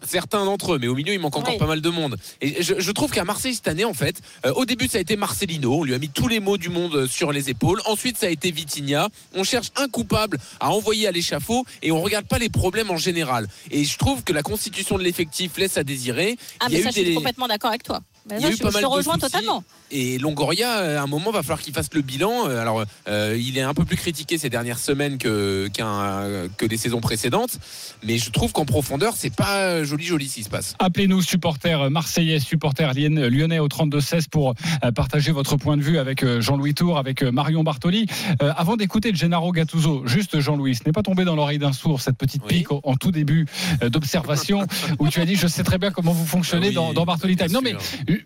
Certains 0.09 0.44
d'entre 0.45 0.73
eux, 0.73 0.79
mais 0.79 0.88
au 0.88 0.95
milieu, 0.95 1.13
il 1.13 1.19
manque 1.19 1.38
encore 1.38 1.53
Oui. 1.53 1.59
pas 1.59 1.67
mal 1.67 1.81
de 1.81 1.89
monde. 1.89 2.17
Et 2.41 2.61
je, 2.63 2.75
je 2.79 2.91
trouve 2.91 3.11
qu'à 3.11 3.23
Marseille 3.23 3.53
cette 3.56 3.67
année, 3.67 3.85
en 3.85 3.94
fait, 3.94 4.21
euh, 4.45 4.53
au 4.53 4.65
début, 4.65 4.88
ça 4.88 4.97
a 4.97 5.01
été 5.01 5.15
Marcelino. 5.15 5.79
On 5.79 5.83
lui 5.83 5.94
a 5.94 6.00
mis 6.00 6.09
tous 6.09 6.27
les 6.27 6.39
mots 6.39 6.57
du 6.57 6.69
monde 6.69 6.95
euh, 6.95 7.07
sur 7.07 7.31
les 7.31 7.50
épaules. 7.50 7.81
Ensuite, 7.85 8.17
ça 8.17 8.25
a 8.27 8.29
été 8.29 8.51
Vitinha. 8.51 9.07
On 9.35 9.44
cherche 9.44 9.67
un 9.75 9.88
coupable 9.88 10.38
à 10.59 10.71
envoyer 10.71 11.07
à 11.07 11.11
l'échafaud 11.11 11.65
et 11.83 11.91
on 11.91 12.01
regarde 12.01 12.25
pas 12.25 12.39
les 12.39 12.50
problèmes 12.50 12.89
en 12.91 12.97
général. 12.97 13.47
Et 13.71 13.83
je 13.85 13.97
trouve 13.97 14.23
que 14.23 14.33
la 14.33 14.41
constitution 14.44 14.97
de 14.97 15.03
l'effectif 15.03 15.57
laisse 15.57 15.77
à 15.77 15.83
désirer. 15.83 16.38
Ah, 16.59 16.65
Il 16.69 16.73
y 16.73 16.75
a 16.75 16.79
mais 16.79 16.83
ça, 16.91 17.00
eu 17.00 17.03
je 17.03 17.06
suis 17.07 17.15
complètement 17.15 17.47
d'accord 17.47 17.69
avec 17.69 17.83
toi. 17.83 18.00
Mais 18.30 18.36
Il 18.38 18.42
y 18.42 18.46
a 18.46 18.48
là, 18.50 18.54
eu 18.54 18.58
je, 18.58 18.64
pas 18.64 18.70
je 18.70 18.74
mal 18.74 18.84
te 18.84 18.88
de 18.88 18.94
rejoins 18.94 19.14
soucis. 19.16 19.26
totalement. 19.31 19.64
Et 19.92 20.20
Longoria, 20.20 21.00
à 21.00 21.02
un 21.02 21.08
moment, 21.08 21.31
va 21.31 21.42
falloir 21.42 21.62
qu'il 21.62 21.74
fasse 21.74 21.90
le 21.94 22.02
bilan. 22.02 22.48
Euh, 22.48 22.62
Alors, 22.62 22.84
euh, 23.08 23.36
il 23.40 23.58
est 23.58 23.62
un 23.62 23.74
peu 23.74 23.86
plus 23.86 23.98
critiqué 23.98 24.38
ces 24.38 24.50
dernières 24.50 24.78
semaines 24.78 25.18
que, 25.18 25.68
qu'un- 25.74 26.48
que 26.58 26.66
les 26.68 26.78
saisons 26.78 27.02
précédentes. 27.02 27.58
Mais 28.04 28.18
je 28.20 28.30
trouve 28.30 28.52
qu'en 28.52 28.66
profondeur, 28.66 29.14
c'est 29.18 29.34
pas 29.36 29.84
joli, 29.84 30.06
joli 30.06 30.28
ce 30.30 30.36
qui 30.36 30.44
se 30.44 30.50
passe. 30.50 30.76
Appelez-nous 30.80 31.22
supporters 31.24 31.90
marseillais, 31.90 32.40
supporters 32.40 32.94
lyonnais 32.94 33.58
au 33.60 33.68
32-16 33.68 34.30
pour 34.30 34.54
euh, 34.84 34.92
partager 34.92 35.31
votre 35.31 35.56
point 35.58 35.76
de 35.76 35.81
vue 35.81 35.98
avec 35.98 36.24
Jean-Louis 36.40 36.76
Tour, 36.76 36.98
avec 37.00 37.24
Marion 37.24 37.64
Bartoli. 37.64 38.06
Euh, 38.44 38.54
avant 38.56 38.76
d'écouter 38.78 39.12
Gennaro 39.16 39.52
Gattuso, 39.52 40.04
juste 40.06 40.40
Jean-Louis, 40.40 40.76
ce 40.76 40.81
n'est 40.86 40.92
pas 40.92 41.02
tombé 41.04 41.26
dans 41.26 41.36
l'oreille 41.36 41.58
d'un 41.60 41.74
sourd 41.74 42.02
cette 42.02 42.18
petite 42.18 42.44
Oui. 42.44 42.60
pique 42.60 42.72
en, 42.72 42.96
tout 42.96 43.12
début 43.12 43.48
d'observation 43.81 44.66
où 45.00 45.08
tu 45.08 45.20
as 45.22 45.26
dit 45.26 45.36
je 45.36 45.48
sais 45.48 45.64
très 45.64 45.78
bien 45.78 45.92
comment 45.92 46.12
vous 46.12 46.26
fonctionnez 46.26 46.68
Ah 46.68 46.70
oui, 46.70 46.76
dans, 46.76 46.94
dans 46.94 47.06
Bartoli 47.06 47.36
Time. 47.36 47.52
Non 47.52 47.62
mais 47.62 47.76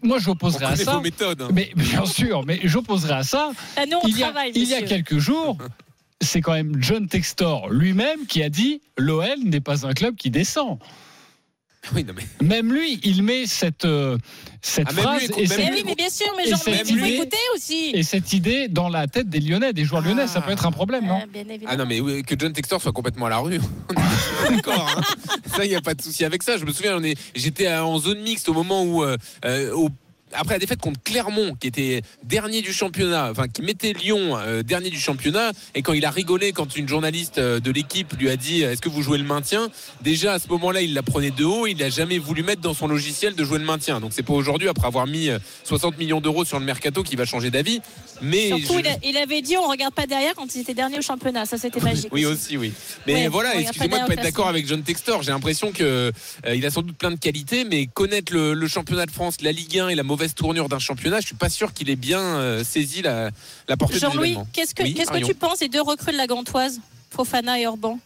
moi 0.02 0.18
On 0.18 0.20
j'opposerai 0.20 0.66
à 0.66 0.76
ça. 0.76 0.96
vos 0.96 1.02
méthodes. 1.02 1.42
hein. 1.42 1.50
Mais 1.54 1.72
bien 1.76 2.06
sûr, 2.06 2.44
mais 2.46 2.60
j'opposerai 2.64 3.14
à 3.14 3.24
ça. 3.24 3.52
Ah, 3.78 3.86
nous, 3.86 3.98
on 4.04 4.08
Il 4.08 4.18
y, 4.18 4.24
a, 4.24 4.28
travaille, 4.28 4.52
il 4.56 4.64
y 4.68 4.74
a 4.74 4.82
quelques 4.82 5.18
jours, 5.20 5.58
c'est 6.22 6.42
quand 6.42 6.54
même 6.54 6.78
John 6.82 7.08
Textor 7.08 7.70
lui-même 7.70 8.26
qui 8.28 8.42
a 8.44 8.50
dit 8.50 8.82
l'OL 8.98 9.40
n'est 9.44 9.60
pas 9.62 9.86
un 9.86 9.94
club 9.94 10.16
qui 10.16 10.30
descend. 10.30 10.80
Oui, 11.94 12.06
non, 12.06 12.14
mais 12.16 12.48
Même 12.48 12.72
lui, 12.74 13.00
il 13.04 13.24
met 13.24 13.46
cette, 13.46 13.84
euh, 13.84 14.18
cette 14.62 14.88
Ah, 14.90 14.94
phrase 14.94 15.20
lui, 15.28 15.44
et, 15.44 15.48
cette, 15.48 15.58
Mais 15.60 15.66
lui, 15.70 15.74
oui, 15.80 15.84
mais 15.86 15.96
bien 15.96 16.10
sûr, 16.10 16.28
mais 16.38 16.46
Et 16.46 16.50
genre, 16.50 16.60
c'est 16.64 16.72
mais 16.72 16.78
même 16.78 16.86
il 16.88 16.98
faut 17.00 17.06
lui. 17.06 17.14
écouter 17.16 17.38
aussi. 17.56 17.92
et 17.94 18.04
cette 18.04 18.32
idée 18.32 18.68
dans 18.70 18.88
la 18.88 19.08
tête 19.08 19.30
des 19.30 19.42
Lyonnais, 19.42 19.74
des 19.74 19.84
joueurs 19.84 20.02
lyonnais. 20.02 20.28
Ça 20.28 20.40
peut 20.42 20.52
être 20.52 20.66
un 20.66 20.72
problème, 20.72 21.06
non 21.06 21.20
Ah, 21.22 21.26
bien 21.28 21.42
évidemment. 21.50 21.72
Ah 21.74 21.76
non, 21.78 21.86
mais 21.86 22.00
oui, 22.00 22.24
que 22.24 22.36
John 22.40 22.54
Textor 22.54 22.82
soit 22.82 22.94
complètement 22.94 23.26
à 23.26 23.30
la 23.32 23.40
rue. 23.40 23.60
D'accord. 24.50 24.90
hein. 24.98 25.02
Ça, 25.56 25.66
il 25.66 25.70
n'y 25.70 25.76
a 25.76 25.82
pas 25.82 25.94
de 25.94 26.02
souci 26.02 26.24
avec 26.24 26.42
ça. 26.44 26.58
Je 26.58 26.64
me 26.66 26.72
souviens, 26.72 26.98
on 26.98 27.04
est- 27.04 27.18
j'étais 27.36 27.68
en 27.74 27.98
zone 28.00 28.22
mixte 28.22 28.48
au 28.50 28.54
moment 28.54 28.84
où, 28.84 29.04
euh, 29.04 29.18
euh, 29.46 29.74
au- 29.74 29.90
après 30.36 30.56
la 30.56 30.60
défaite 30.60 30.80
contre 30.80 31.00
Clermont, 31.04 31.56
qui 31.60 31.68
était 31.68 32.02
dernier 32.24 32.62
du 32.62 32.74
championnat, 32.74 33.30
enfin 33.32 33.48
qui 33.48 33.62
mettait 33.62 33.94
Lyon 33.94 34.38
euh, 34.38 34.64
dernier 34.64 34.90
du 34.90 35.00
championnat, 35.00 35.52
et 35.76 35.82
quand 35.82 35.94
il 35.94 36.06
a 36.06 36.12
rigolé 36.12 36.52
quand 36.52 36.76
une 36.76 36.88
journaliste 36.88 37.38
euh, 37.38 37.60
de 37.60 37.72
l'équipe 37.72 38.14
lui 38.20 38.30
a 38.30 38.36
dit 38.38 38.62
Est-ce 38.62 38.82
que 38.82 38.90
vous 38.90 39.02
jouez 39.02 39.18
le 39.18 39.24
maintien? 39.24 39.70
Déjà 40.02 40.34
à 40.34 40.40
ce 40.40 40.48
moment-là, 40.50 40.82
il 40.82 40.94
la 40.94 41.04
prenait 41.04 41.32
de 41.32 41.44
haut. 41.44 41.68
Il 41.68 41.78
n'a 41.78 41.90
jamais 41.90 42.18
voulu 42.18 42.44
mettre 42.44 42.62
dans 42.62 42.74
son 42.74 42.88
logiciel 42.88 43.36
de 43.36 43.44
jouer 43.44 43.60
le 43.60 43.66
maintien. 43.66 44.00
Donc 44.00 44.12
c'est 44.14 44.24
pas 44.24 44.34
aujourd'hui, 44.34 44.68
après 44.70 44.88
avoir 44.88 45.08
mis 45.08 45.30
euh, 45.30 45.40
60 45.64 45.98
millions 45.98 46.22
d'euros 46.22 46.46
sur 46.46 46.60
le 46.60 46.66
mercato, 46.66 47.04
qui 47.04 47.16
va 47.16 47.26
changer 47.26 47.52
d'avis. 47.52 47.82
Mais 48.22 48.48
Surtout, 48.50 48.80
je- 48.84 48.90
il, 49.04 49.10
il 49.12 49.18
avait 49.18 49.42
dit 49.42 49.58
on 49.58 49.68
regarde 49.68 49.94
pas 49.94 50.06
derrière 50.08 50.34
quand 50.36 50.54
ils 50.56 50.62
étaient 50.62 50.74
derniers 50.74 51.00
au 51.00 51.02
championnat. 51.02 51.46
Ça, 51.46 51.58
c'était 51.58 51.80
magique. 51.82 52.08
Oui 52.12 52.26
aussi, 52.26 52.58
oui. 52.58 52.72
Mais 53.08 53.14
Ouais, 53.14 53.28
voilà, 53.28 53.56
excusez-moi 53.60 54.00
de 54.00 54.08
pas 54.08 54.14
être 54.14 54.24
d'accord 54.24 54.48
avec 54.48 54.68
John 54.68 54.82
Textor. 54.84 55.24
J'ai 55.24 55.32
l'impression 55.32 55.72
que 55.72 55.84
euh, 55.84 56.56
il 56.56 56.66
a 56.66 56.70
sans 56.72 56.82
doute 56.82 56.98
plein 56.98 57.12
de 57.12 57.20
qualités, 57.20 57.66
mais 57.66 57.88
connaître 57.88 58.34
le, 58.34 58.54
le 58.54 58.68
championnat 58.68 59.06
de 59.06 59.12
France, 59.12 59.38
la 59.42 59.52
Ligue 59.52 59.78
1 59.80 59.90
et 59.90 59.96
la 59.96 60.04
mauvaise 60.04 60.23
tournure 60.30 60.70
d'un 60.70 60.80
championnat, 60.80 61.20
je 61.20 61.26
suis 61.28 61.36
pas 61.36 61.50
sûr 61.50 61.74
qu'il 61.74 61.90
ait 61.90 61.96
bien 61.96 62.20
euh, 62.22 62.64
saisi 62.64 63.02
la, 63.02 63.30
la 63.68 63.78
portée 63.78 64.00
Jean-Louis, 64.00 64.38
qu'est-ce 64.54 64.74
que, 64.74 64.84
Oui, 64.84 64.94
qu'est-ce 64.94 65.12
que 65.12 65.26
tu 65.26 65.34
penses 65.36 65.60
des 65.60 65.70
deux 65.70 65.82
recrues 65.82 66.12
de 66.14 66.18
la 66.18 66.28
Gantoise, 66.28 66.80
Fofana 67.12 67.60
et 67.60 67.68
Orban? 67.68 68.00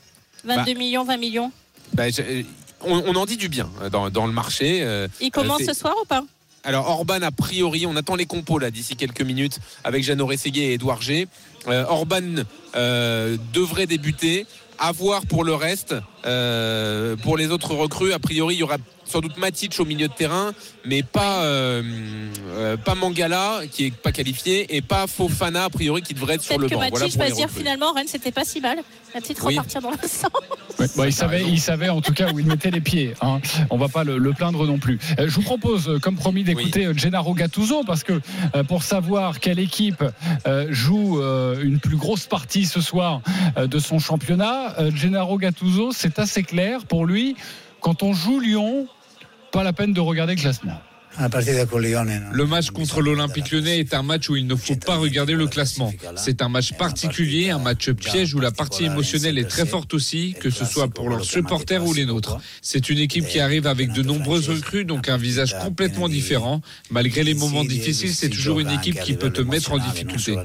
22 0.44 0.74
millions, 0.74 1.04
20 1.04 1.18
millions. 1.18 1.52
Bah, 1.94 2.10
j'ai- 2.10 2.46
on, 2.82 3.04
on 3.08 3.16
en 3.16 3.26
dit 3.26 3.38
du 3.38 3.50
bien 3.50 3.70
euh, 3.82 3.90
dans, 3.90 4.10
dans 4.10 4.26
le 4.28 4.34
marché. 4.34 4.80
euh, 4.84 5.08
Ils 5.22 5.32
commencent 5.32 5.60
c'est- 5.60 5.74
ce 5.74 5.80
soir 5.80 5.96
ou 6.02 6.06
pas? 6.06 6.24
Alors 6.64 6.90
Orban 6.90 7.22
a 7.22 7.32
priori, 7.32 7.86
on 7.86 7.96
attend 7.96 8.16
les 8.16 8.26
compos 8.26 8.60
là 8.60 8.72
d'ici 8.72 8.96
quelques 8.96 9.22
minutes 9.22 9.60
avec 9.86 10.04
Jeannot 10.04 10.26
Rességuier 10.28 10.72
et 10.72 10.74
Edouard 10.74 11.02
G. 11.02 11.28
Euh, 11.68 11.86
Orban 11.88 12.44
euh, 12.76 13.38
devrait 13.54 13.88
débuter. 13.88 14.46
À 14.80 14.92
voir 14.92 15.26
pour 15.26 15.44
le 15.44 15.56
reste. 15.56 15.96
Euh, 16.26 17.16
pour 17.16 17.38
les 17.38 17.52
autres 17.52 17.74
recrues, 17.74 18.14
a 18.14 18.20
priori, 18.20 18.56
il 18.56 18.60
y 18.60 18.64
aura 18.64 18.78
sans 19.06 19.22
doute 19.22 19.38
Matic 19.38 19.74
au 19.80 19.86
milieu 19.86 20.10
de 20.10 20.14
terrain, 20.14 20.52
mais 20.84 21.02
pas 21.02 21.44
euh, 21.44 21.82
euh, 22.50 22.76
pas 22.76 22.94
Mangala 22.94 23.62
qui 23.72 23.86
est 23.86 23.96
pas 23.96 24.12
qualifié 24.12 24.76
et 24.76 24.82
pas 24.82 25.08
Fofana 25.08 25.64
a 25.64 25.70
priori 25.70 26.02
qui 26.02 26.14
devrait 26.14 26.36
être 26.36 26.42
sur 26.42 26.58
Peut-être 26.58 26.62
le 26.64 26.68
que 26.70 26.74
banc. 26.74 26.82
Matic 26.82 26.98
Voilà 26.98 27.10
pour 27.14 27.20
va 27.24 27.30
se 27.30 27.36
dire 27.36 27.48
recrues. 27.48 27.60
finalement 27.60 27.94
Rennes 27.94 28.08
c'était 28.08 28.34
pas 28.34 28.44
si 28.44 28.60
mal. 28.60 28.80
Peut-être 29.14 29.46
Oui. 29.46 29.54
repartir 29.58 29.82
dans 29.82 29.92
le 29.92 29.98
sens. 30.08 30.30
Ouais, 30.78 30.88
bah, 30.98 31.08
il, 31.08 31.14
savait, 31.14 31.44
il 31.48 31.60
savait 31.62 31.88
en 31.88 32.02
tout 32.02 32.12
cas 32.14 32.32
où 32.34 32.40
il 32.40 32.46
mettait 32.46 32.70
les 32.70 32.82
pieds. 32.82 33.14
Hein. 33.22 33.40
On 33.70 33.78
va 33.78 33.88
pas 33.88 34.04
le, 34.04 34.18
le 34.18 34.34
plaindre 34.34 34.68
non 34.68 34.78
plus. 34.78 35.00
Euh, 35.20 35.30
je 35.30 35.36
vous 35.36 35.42
propose, 35.42 35.98
comme 36.02 36.18
promis, 36.18 36.44
d'écouter 36.44 36.86
euh, 36.88 36.94
Gennaro 36.94 37.34
Gattuso 37.34 37.84
parce 37.86 38.04
que 38.04 38.20
euh, 38.56 38.64
pour 38.66 38.84
savoir 38.84 39.40
quelle 39.40 39.60
équipe 39.60 40.04
euh, 40.48 40.68
joue 40.70 41.22
euh, 41.22 41.64
une 41.64 41.80
plus 41.80 41.96
grosse 41.96 42.26
partie 42.26 42.66
ce 42.66 42.82
soir 42.82 43.22
euh, 43.58 43.68
de 43.68 43.80
son 43.80 44.00
championnat, 44.00 44.76
euh, 44.80 44.92
Gennaro 44.94 45.38
Gattuso, 45.38 45.92
c'est 45.94 46.07
assez 46.18 46.44
clair 46.44 46.86
pour 46.86 47.06
lui. 47.06 47.36
Quand 47.82 48.04
on 48.04 48.14
joue 48.14 48.40
Lyon, 48.40 48.88
pas 49.52 49.64
la 49.64 49.74
peine 49.74 49.94
de 49.94 50.00
regarder 50.00 50.36
le 50.36 50.42
classement. 50.42 50.82
Le 52.32 52.46
match 52.46 52.70
contre 52.70 53.02
l'Olympique 53.02 53.52
lyonnais 53.52 53.80
est 53.80 53.94
un 53.96 54.04
match 54.04 54.30
où 54.30 54.36
il 54.36 54.46
ne 54.46 54.56
faut 54.56 54.76
pas 54.76 54.98
regarder 54.98 55.34
le 55.34 55.48
classement. 55.48 55.92
C'est 56.16 56.42
un 56.44 56.50
match 56.50 56.74
particulier, 56.74 57.50
un 57.50 57.58
match 57.58 57.90
piège 57.90 58.36
où 58.36 58.40
la 58.40 58.52
partie 58.52 58.86
émotionnelle 58.86 59.40
est 59.40 59.48
très 59.48 59.66
forte 59.66 59.94
aussi, 59.96 60.36
que 60.40 60.52
ce 60.52 60.64
soit 60.64 60.90
pour 60.90 61.10
leurs 61.10 61.26
supporters 61.26 61.84
ou 61.84 61.94
les 61.94 62.06
nôtres. 62.06 62.38
C'est 62.62 62.90
une 62.90 63.00
équipe 63.00 63.26
qui 63.28 63.40
arrive 63.40 63.66
avec 63.66 63.94
de 63.94 64.04
nombreuses 64.04 64.48
recrues, 64.50 64.86
donc 64.86 65.10
un 65.10 65.18
visage 65.18 65.58
complètement 65.58 66.08
différent. 66.08 66.62
Malgré 66.92 67.24
les 67.24 67.34
moments 67.34 67.66
difficiles, 67.66 68.14
c'est 68.14 68.30
toujours 68.30 68.60
une 68.60 68.70
équipe 68.70 69.00
qui 69.02 69.14
peut 69.14 69.32
te 69.32 69.42
mettre 69.42 69.72
en 69.72 69.80
difficulté. 69.80 70.38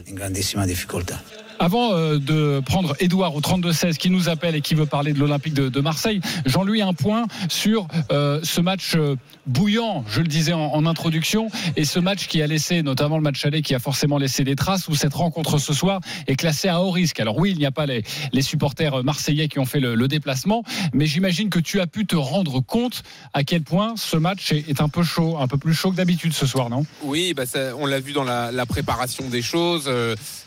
Avant 1.59 1.95
euh, 1.95 2.19
de 2.19 2.61
prendre 2.65 2.95
Edouard 3.01 3.35
au 3.35 3.41
32-16 3.41 3.97
qui 3.97 4.11
nous 4.11 4.29
appelle 4.29 4.55
et 4.55 4.61
qui 4.61 4.75
veut 4.75 4.87
parler 4.87 5.13
de 5.13 5.19
l'Olympique 5.19 5.55
de, 5.55 5.81
Marseille, 5.81 6.21
Jean-Louis, 6.47 6.83
un 6.83 6.95
point 6.95 7.27
sur 7.49 7.89
euh, 8.11 8.41
ce 8.43 8.61
match 8.61 8.93
euh, 8.95 9.17
bouillant, 9.47 10.05
je 10.09 10.21
le 10.21 10.29
disais 10.29 10.53
en, 10.53 10.87
introduction, 10.87 11.49
et 11.77 11.85
ce 11.85 11.99
match 11.99 12.27
qui 12.27 12.43
a 12.43 12.47
laissé, 12.47 12.83
notamment 12.83 13.17
le 13.17 13.23
match 13.23 13.45
aller, 13.45 13.63
qui 13.63 13.75
a 13.75 13.79
forcément 13.79 14.19
laissé 14.19 14.45
des 14.45 14.57
traces, 14.57 14.89
où 14.89 14.95
cette 14.95 15.15
rencontre 15.15 15.59
ce 15.59 15.73
soir 15.73 16.01
est 16.27 16.37
classée 16.37 16.69
à 16.69 16.81
haut 16.81 16.91
risque. 16.91 17.21
Alors 17.21 17.39
oui, 17.39 17.53
il 17.53 17.59
n'y 17.59 17.67
a 17.67 17.71
pas 17.71 17.87
les, 17.87 18.03
supporters 18.43 19.05
marseillais 19.05 19.49
qui 19.49 19.59
ont 19.59 19.65
fait 19.65 19.81
le, 19.81 20.09
déplacement, 20.09 20.65
mais 20.93 21.07
j'imagine 21.07 21.49
que 21.49 21.61
tu 21.61 21.81
as 21.81 21.87
pu 21.87 22.07
te 22.07 22.17
rendre 22.17 22.61
compte 22.61 23.03
à 23.33 23.45
quel 23.45 23.63
point 23.63 23.95
ce 23.97 24.17
match 24.17 24.53
est, 24.53 24.81
un 24.81 24.89
peu 24.89 25.03
chaud, 25.03 25.39
un 25.39 25.47
peu 25.47 25.59
plus 25.59 25.75
chaud 25.75 25.91
que 25.91 25.97
d'habitude 25.97 26.33
ce 26.33 26.47
soir, 26.47 26.69
non? 26.69 26.85
Oui, 27.03 27.35
bah 27.35 27.45
on 27.79 27.87
l'a 27.87 28.01
vu 28.01 28.13
dans 28.13 28.25
la, 28.25 28.67
préparation 28.67 29.29
des 29.29 29.43
choses. 29.43 29.91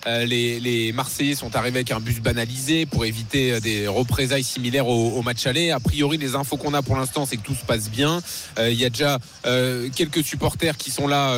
Les 0.06 0.92
Sont 1.36 1.56
arrivés 1.56 1.78
avec 1.78 1.92
un 1.92 2.00
bus 2.00 2.20
banalisé 2.20 2.86
pour 2.86 3.06
éviter 3.06 3.54
euh, 3.54 3.60
des 3.60 3.88
représailles 3.88 4.44
similaires 4.44 4.88
au, 4.88 5.22
match 5.22 5.46
aller. 5.46 5.72
A 5.72 5.80
priori, 5.80 6.18
les 6.18 6.36
infos 6.36 6.58
qu'on 6.58 6.74
a 6.74 6.82
pour 6.82 6.96
l'instant, 6.96 7.26
c'est 7.26 7.38
que 7.38 7.44
tout 7.44 7.56
se 7.56 7.64
passe 7.64 7.90
bien. 7.90 8.22
Euh, 8.60 8.70
Il 8.70 8.80
y 8.80 8.86
a 8.86 8.90
déjà 8.90 9.20
euh, 9.46 9.90
quelques 9.96 10.24
supporters 10.24 10.78
qui 10.78 10.92
sont 10.92 11.08
là 11.08 11.36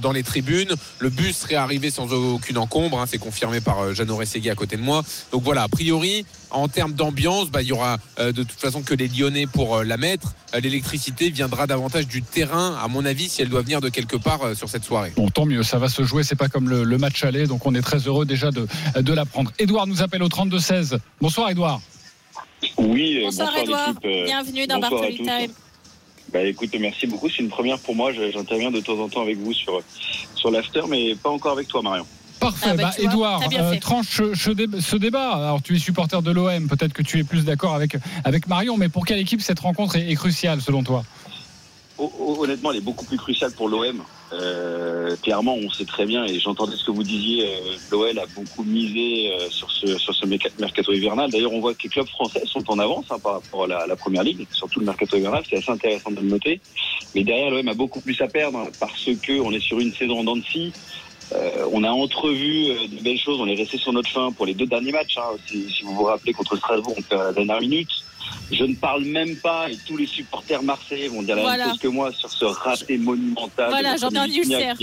dans 0.00 0.12
les 0.12 0.22
tribunes. 0.22 0.74
Le 0.98 1.10
bus 1.10 1.36
serait 1.36 1.54
arrivé 1.54 1.90
sans 1.90 2.12
aucune 2.12 2.58
encombre. 2.58 3.00
hein, 3.00 3.06
c'est 3.08 3.18
confirmé 3.18 3.60
par 3.60 3.94
Jeannot 3.94 4.16
Rességuier 4.16 4.50
à 4.50 4.54
côté 4.54 4.76
de 4.76 4.82
moi. 4.82 5.04
Donc 5.32 5.42
voilà, 5.42 5.62
a 5.62 5.68
priori, 5.68 6.24
en 6.54 6.68
termes 6.68 6.92
d'ambiance, 6.92 7.50
bah, 7.50 7.62
il 7.62 7.68
y 7.68 7.72
aura 7.72 7.98
euh, 8.18 8.32
de 8.32 8.42
toute 8.42 8.58
façon 8.58 8.82
que 8.82 8.94
les 8.94 9.08
Lyonnais 9.08 9.46
pour 9.46 9.76
euh, 9.76 9.84
la 9.84 9.96
mettre. 9.96 10.34
Euh, 10.54 10.60
L'électricité 10.60 11.30
viendra 11.30 11.66
davantage 11.66 12.06
du 12.06 12.22
terrain, 12.22 12.76
à 12.82 12.88
mon 12.88 13.04
avis, 13.04 13.28
si 13.28 13.42
elle 13.42 13.48
doit 13.48 13.62
venir 13.62 13.80
de 13.80 13.88
quelque 13.88 14.16
part 14.16 14.42
euh, 14.42 14.54
sur 14.54 14.68
cette 14.68 14.84
soirée. 14.84 15.12
Bon, 15.16 15.28
tant 15.28 15.46
mieux, 15.46 15.62
ça 15.62 15.78
va 15.78 15.88
se 15.88 16.02
jouer, 16.04 16.22
c'est 16.22 16.36
pas 16.36 16.48
comme 16.48 16.68
le, 16.68 16.84
le 16.84 16.98
match 16.98 17.22
aller, 17.24 17.46
donc 17.46 17.66
on 17.66 17.74
est 17.74 17.82
très 17.82 17.98
heureux 17.98 18.24
déjà 18.24 18.50
de, 18.50 18.66
de 19.00 19.12
l'apprendre. 19.12 19.50
Edouard 19.58 19.86
nous 19.86 20.00
appelle 20.02 20.22
au 20.22 20.28
32-16. 20.28 20.98
Bonsoir 21.20 21.50
Edouard. 21.50 21.80
Oui, 22.78 23.18
euh, 23.18 23.24
Bonsoir, 23.26 23.56
Edouard. 23.58 23.88
l'équipe, 24.02 24.24
Bienvenue 24.24 24.66
dans 24.66 24.76
bonsoir 24.78 24.92
à 24.92 25.02
Bartoli 25.02 25.18
tous. 25.18 25.24
Time. 25.24 25.52
Bah 26.32 26.42
écoute, 26.42 26.70
merci 26.80 27.06
beaucoup. 27.06 27.28
C'est 27.28 27.42
une 27.42 27.48
première 27.48 27.78
pour 27.78 27.94
moi. 27.94 28.10
J'interviens 28.12 28.70
de 28.70 28.80
temps 28.80 28.98
en 28.98 29.08
temps 29.08 29.20
avec 29.22 29.38
vous 29.38 29.52
sur 29.52 29.82
sur 30.34 30.50
l'after, 30.50 30.82
mais 30.88 31.14
pas 31.14 31.30
encore 31.30 31.52
avec 31.52 31.68
toi, 31.68 31.82
Marion. 31.82 32.06
Parfait, 32.44 32.66
Ah 32.70 32.74
bah, 32.74 32.82
bah, 32.82 33.02
Edouard, 33.02 33.48
bien 33.48 33.70
fait. 33.72 33.78
tranche 33.80 34.06
ce, 34.08 34.34
ce 34.34 34.50
dé- 34.50 34.80
ce 34.80 34.96
débat. 34.96 35.30
Alors 35.32 35.62
tu 35.62 35.74
es 35.76 35.78
supporter 35.78 36.20
de 36.22 36.30
l'OM, 36.30 36.68
peut-être 36.68 36.92
que 36.92 37.02
tu 37.02 37.18
es 37.18 37.24
plus 37.24 37.44
d'accord 37.44 37.74
avec, 37.74 37.96
avec 38.24 38.46
Marion, 38.48 38.76
mais 38.76 38.88
pour 38.88 39.04
quelle 39.06 39.18
équipe 39.18 39.40
cette 39.40 39.60
rencontre 39.60 39.96
est, 39.96 40.10
est 40.10 40.14
cruciale 40.14 40.60
selon 40.60 40.82
toi? 40.82 41.02
Ho- 41.98 42.12
ho- 42.18 42.42
Honnêtement, 42.44 42.72
elle 42.72 42.78
est 42.78 42.80
beaucoup 42.80 43.04
plus 43.04 43.16
cruciale 43.18 43.52
pour 43.52 43.68
l'OM. 43.68 44.02
Euh, 44.32 45.16
clairement, 45.22 45.54
on 45.54 45.70
sait 45.70 45.84
très 45.84 46.06
bien, 46.06 46.24
et 46.24 46.40
j'entendais 46.40 46.76
ce 46.76 46.84
que 46.84 46.90
vous 46.90 47.04
disiez, 47.04 47.46
euh, 47.46 47.76
l'OL 47.90 48.18
a 48.18 48.26
beaucoup 48.34 48.64
misé 48.64 49.30
euh, 49.32 49.48
sur 49.50 49.70
ce, 49.70 49.96
sur 49.98 50.12
ce 50.12 50.26
mercato 50.26 50.92
hivernal. 50.92 51.30
D'ailleurs, 51.30 51.52
on 51.52 51.60
voit 51.60 51.72
que 51.74 51.84
les 51.84 51.88
clubs 51.88 52.08
français 52.08 52.42
sont 52.46 52.68
en 52.68 52.78
avance 52.80 53.04
hein, 53.10 53.18
par 53.22 53.34
rapport 53.34 53.64
à 53.64 53.86
la, 53.86 53.96
première 53.96 54.24
ligue, 54.24 54.46
surtout 54.50 54.80
le 54.80 54.86
mercato 54.86 55.16
hivernal, 55.16 55.44
c'est 55.48 55.56
assez 55.58 55.70
intéressant 55.70 56.10
de 56.10 56.20
le 56.20 56.26
noter. 56.28 56.60
Mais 57.14 57.22
derrière, 57.22 57.50
l'OM 57.50 57.68
a 57.68 57.74
beaucoup 57.74 58.00
plus 58.00 58.20
à 58.20 58.26
perdre 58.26 58.58
hein, 58.58 58.66
parce 58.80 59.08
que 59.22 59.40
on 59.40 59.52
est 59.52 59.60
sur 59.62 59.78
une 59.78 59.94
saison 59.94 60.18
en 60.20 60.24
dents 60.24 60.36
de 60.36 60.44
scie. 60.44 60.72
Euh, 61.34 61.66
on 61.72 61.82
a 61.84 61.90
entrevu 61.90 62.68
euh, 62.70 62.86
de 62.88 63.02
belles 63.02 63.18
choses, 63.18 63.40
on 63.40 63.46
est 63.48 63.54
resté 63.56 63.76
sur 63.78 63.92
notre 63.92 64.08
fin 64.08 64.30
pour 64.32 64.46
les 64.46 64.54
deux 64.54 64.66
derniers 64.66 64.92
matchs. 64.92 65.16
hein. 65.18 65.36
Si, 65.46 65.68
si 65.70 65.82
vous 65.82 65.94
vous 65.94 66.04
rappelez, 66.04 66.32
contre 66.32 66.56
Strasbourg, 66.56 66.94
on 66.96 67.02
perd 67.02 67.20
à 67.20 67.24
la 67.26 67.32
dernière 67.32 67.60
minute. 67.60 67.90
Je 68.52 68.64
ne 68.64 68.74
parle 68.74 69.04
même 69.04 69.36
pas, 69.36 69.70
et 69.70 69.76
tous 69.86 69.96
les 69.96 70.06
supporters 70.06 70.62
marseillais 70.62 71.08
vont 71.08 71.22
dire 71.22 71.36
la 71.36 71.42
Voilà. 71.42 71.64
même 71.64 71.72
chose 71.74 71.80
que 71.80 71.88
moi 71.88 72.12
sur 72.12 72.30
ce 72.30 72.44
raté 72.44 72.98
monumental. 72.98 73.70
Voilà, 73.70 73.96
J'en 73.96 74.10
ai 74.10 74.18
un 74.18 74.26
ulcère. 74.26 74.76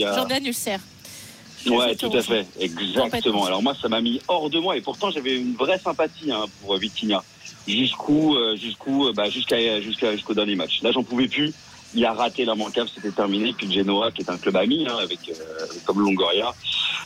Ouais, 1.67 1.95
tout 1.95 2.11
à 2.13 2.21
fait, 2.23 2.45
exactement. 2.59 3.45
Alors 3.45 3.61
moi, 3.61 3.75
ça 3.79 3.87
m'a 3.87 4.01
mis 4.01 4.19
hors 4.27 4.49
de 4.49 4.59
moi, 4.59 4.75
et 4.77 4.81
pourtant 4.81 5.11
j'avais 5.11 5.35
une 5.37 5.53
vraie 5.53 5.77
sympathie 5.77 6.31
hein, 6.31 6.45
pour 6.61 6.73
euh, 6.75 6.77
Vitinha. 6.79 7.23
Jusqu'où, 7.67 8.35
euh, 8.35 8.55
jusqu'où, 8.55 9.07
euh, 9.07 9.13
bah, 9.13 9.29
jusqu'à, 9.29 9.79
jusqu'à, 9.79 10.13
jusqu'au 10.15 10.33
dernier 10.33 10.55
match. 10.55 10.81
Là, 10.81 10.91
j'en 10.91 11.03
pouvais 11.03 11.27
plus. 11.27 11.53
Il 11.93 12.05
a 12.05 12.13
raté 12.13 12.45
l'immanquable, 12.45 12.89
c'était 12.93 13.11
terminé. 13.11 13.53
Puis 13.53 13.67
le 13.67 13.73
Genoa, 13.73 14.11
qui 14.11 14.21
est 14.21 14.29
un 14.29 14.37
club 14.37 14.55
ami, 14.55 14.87
hein, 14.89 14.95
avec 15.01 15.19
euh, 15.29 15.65
comme 15.85 15.99
Longoria, 15.99 16.53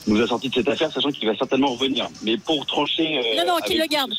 nous 0.08 0.22
a 0.22 0.28
sorti 0.28 0.50
de 0.50 0.54
cette 0.56 0.68
affaire, 0.70 0.92
sachant 0.92 1.10
qu'il 1.10 1.28
va 1.28 1.36
certainement 1.36 1.70
revenir. 1.74 2.08
Mais 2.24 2.38
pour 2.38 2.66
trancher, 2.66 3.18
euh, 3.18 3.38
Non, 3.44 3.54
non, 3.54 3.58
qu'il 3.66 3.78
avec- 3.78 3.90
le 3.90 3.96
garde. 3.96 4.14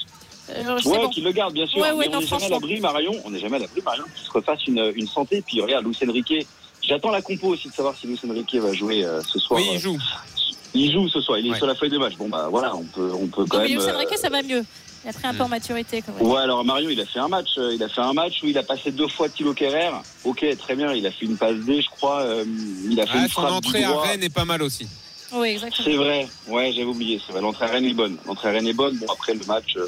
Euh, 0.50 0.78
Ouais, 0.85 0.99
bon. 0.99 1.08
qu'il 1.08 1.25
le 1.25 1.32
garde, 1.32 1.54
bien 1.54 1.66
sûr. 1.66 1.80
Ouais, 1.80 1.90
ouais, 1.92 2.06
mais 2.06 2.12
non, 2.12 2.18
on 2.18 2.20
n'est 2.20 2.26
jamais 2.26 2.44
à 2.46 2.49
l'abri, 2.50 2.80
Marion. 2.80 3.12
On 3.25 3.30
n'est 3.30 3.38
jamais 3.40 3.56
à 3.56 3.61
l'abri, 3.61 3.80
Marion, 3.85 4.04
qu'il 4.14 4.26
se 4.26 4.30
refasse 4.32 4.66
une, 4.66 4.92
une 4.94 5.06
santé. 5.08 5.42
Puis 5.46 5.61
regarde, 5.61 5.85
Luis 5.85 5.96
Enrique. 6.08 6.46
J'attends 6.82 7.11
la 7.11 7.20
compo 7.23 7.49
aussi 7.49 7.68
de 7.68 7.75
savoir 7.75 7.96
si 7.96 8.06
Luis 8.06 8.18
Enrique 8.28 8.54
va 8.56 8.73
jouer 8.73 9.04
euh, 9.04 9.20
ce 9.23 9.40
soir. 9.40 9.61
Oui, 9.61 9.66
il 9.73 9.78
joue. 9.80 9.99
il 10.73 10.92
joue 10.92 11.08
ce 11.08 11.20
soir, 11.20 11.38
il 11.38 11.46
est 11.49 11.50
Ouais. 11.50 11.56
sur 11.56 11.66
la 11.66 11.75
feuille 11.75 11.90
de 11.90 11.99
match. 11.99 12.14
Bon 12.16 12.28
bah 12.28 12.46
voilà, 12.49 12.76
on 12.76 12.85
peut, 12.85 13.11
on 13.12 13.26
peut 13.26 13.44
quand 13.49 13.56
Non, 13.56 13.62
mais 13.64 13.70
même. 13.70 13.78
Luis 13.78 13.88
euh, 13.88 13.94
Enrique, 13.96 14.16
ça 14.16 14.28
va 14.28 14.42
mieux. 14.42 14.62
Il 15.05 15.11
a 15.11 15.12
pris 15.12 15.26
un 15.29 15.35
peu 15.35 15.43
en 15.45 15.49
maturité 15.49 16.03
quand 16.05 16.12
même. 16.15 16.26
Ouais, 16.31 16.41
alors 16.41 16.65
Marion, 16.65 16.88
il 16.91 17.00
a 17.00 17.07
fait 17.07 17.21
un 17.21 17.29
match. 17.29 17.50
euh, 17.59 17.75
Il 17.75 17.83
a 17.83 17.88
fait 17.88 18.00
un 18.00 18.12
match 18.12 18.43
où 18.43 18.47
il 18.47 18.59
a 18.59 18.62
passé 18.65 18.91
deux 18.91 19.07
fois 19.09 19.29
Thilo 19.29 19.55
Kerrer. 19.55 19.91
Ok, 20.25 20.45
très 20.59 20.75
bien. 20.75 20.93
Il 20.93 21.07
a 21.07 21.11
fait 21.12 21.26
une 21.26 21.37
passe 21.37 21.57
D, 21.57 21.81
je 21.81 21.88
crois. 21.88 22.23
euh, 22.23 22.45
il 22.91 23.00
a 23.00 23.05
fait 23.07 23.12
Ah, 23.15 23.23
une 23.23 23.29
son 23.29 23.41
frappe 23.43 23.53
entrée 23.53 23.79
du 23.81 23.85
à. 23.85 24.00
Rennes 24.00 24.23
est 24.25 24.35
pas 24.35 24.45
mal 24.45 24.62
aussi. 24.62 24.87
Oui, 25.33 25.49
exactement. 25.49 25.85
C'est 25.85 25.97
vrai. 25.97 26.29
Ouais, 26.49 26.73
j'avais 26.73 26.87
oublié. 26.87 27.21
C'est 27.25 27.33
vrai. 27.33 27.41
L'entrée 27.41 27.67
à 27.67 27.69
Rennes 27.69 27.85
est 27.85 27.95
bonne. 27.95 28.17
L'entrée 28.26 28.49
à 28.49 28.53
Rennes 28.53 28.67
est 28.69 28.73
bonne. 28.73 28.97
Bon 28.97 29.07
après 29.12 29.35
le 29.35 29.45
match. 29.47 29.76
euh, 29.76 29.87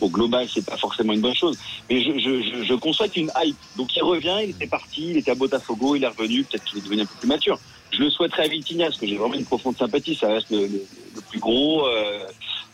au 0.00 0.08
global, 0.08 0.46
c'est 0.52 0.64
pas 0.64 0.76
forcément 0.76 1.12
une 1.12 1.20
bonne 1.20 1.34
chose. 1.34 1.58
Mais 1.90 2.00
je, 2.04 2.20
je, 2.20 2.40
je, 2.40 2.62
je 2.62 2.74
conçois 2.74 3.06
une 3.16 3.32
hype. 3.42 3.56
Donc 3.76 3.96
il 3.96 4.02
revient, 4.04 4.36
il 4.44 4.50
était 4.50 4.68
parti, 4.68 5.10
il 5.10 5.16
était 5.16 5.32
à 5.32 5.34
Botafogo, 5.34 5.96
il 5.96 6.04
est 6.04 6.06
revenu, 6.06 6.44
peut-être 6.44 6.62
qu'il 6.62 6.78
est 6.78 6.82
devenu 6.82 7.02
un 7.02 7.06
peu 7.06 7.14
plus 7.18 7.26
mature. 7.26 7.58
Je 7.90 7.98
le 8.04 8.08
souhaiterais 8.10 8.44
à 8.44 8.48
Vitinha, 8.48 8.86
parce 8.86 8.98
que 9.00 9.08
j'ai 9.08 9.16
vraiment 9.16 9.34
une 9.34 9.44
profonde 9.44 9.76
sympathie. 9.76 10.14
Ça 10.14 10.28
reste 10.28 10.50
le, 10.50 10.68
le- 10.68 10.84
le 11.16 11.20
plus 11.28 11.40
gros 11.40 11.84
euh, 11.88 12.20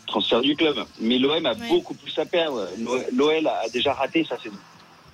transfert 0.06 0.40
du 0.40 0.54
club. 0.56 0.76
Mais 1.00 1.18
l'OM 1.18 1.44
a 1.46 1.52
Ouais. 1.54 1.68
beaucoup 1.68 1.94
plus 1.94 2.16
à 2.18 2.24
perdre. 2.26 2.68
L'OL 3.12 3.46
a 3.46 3.68
déjà 3.72 3.92
raté 3.94 4.24
sa 4.24 4.38
saison. 4.38 4.56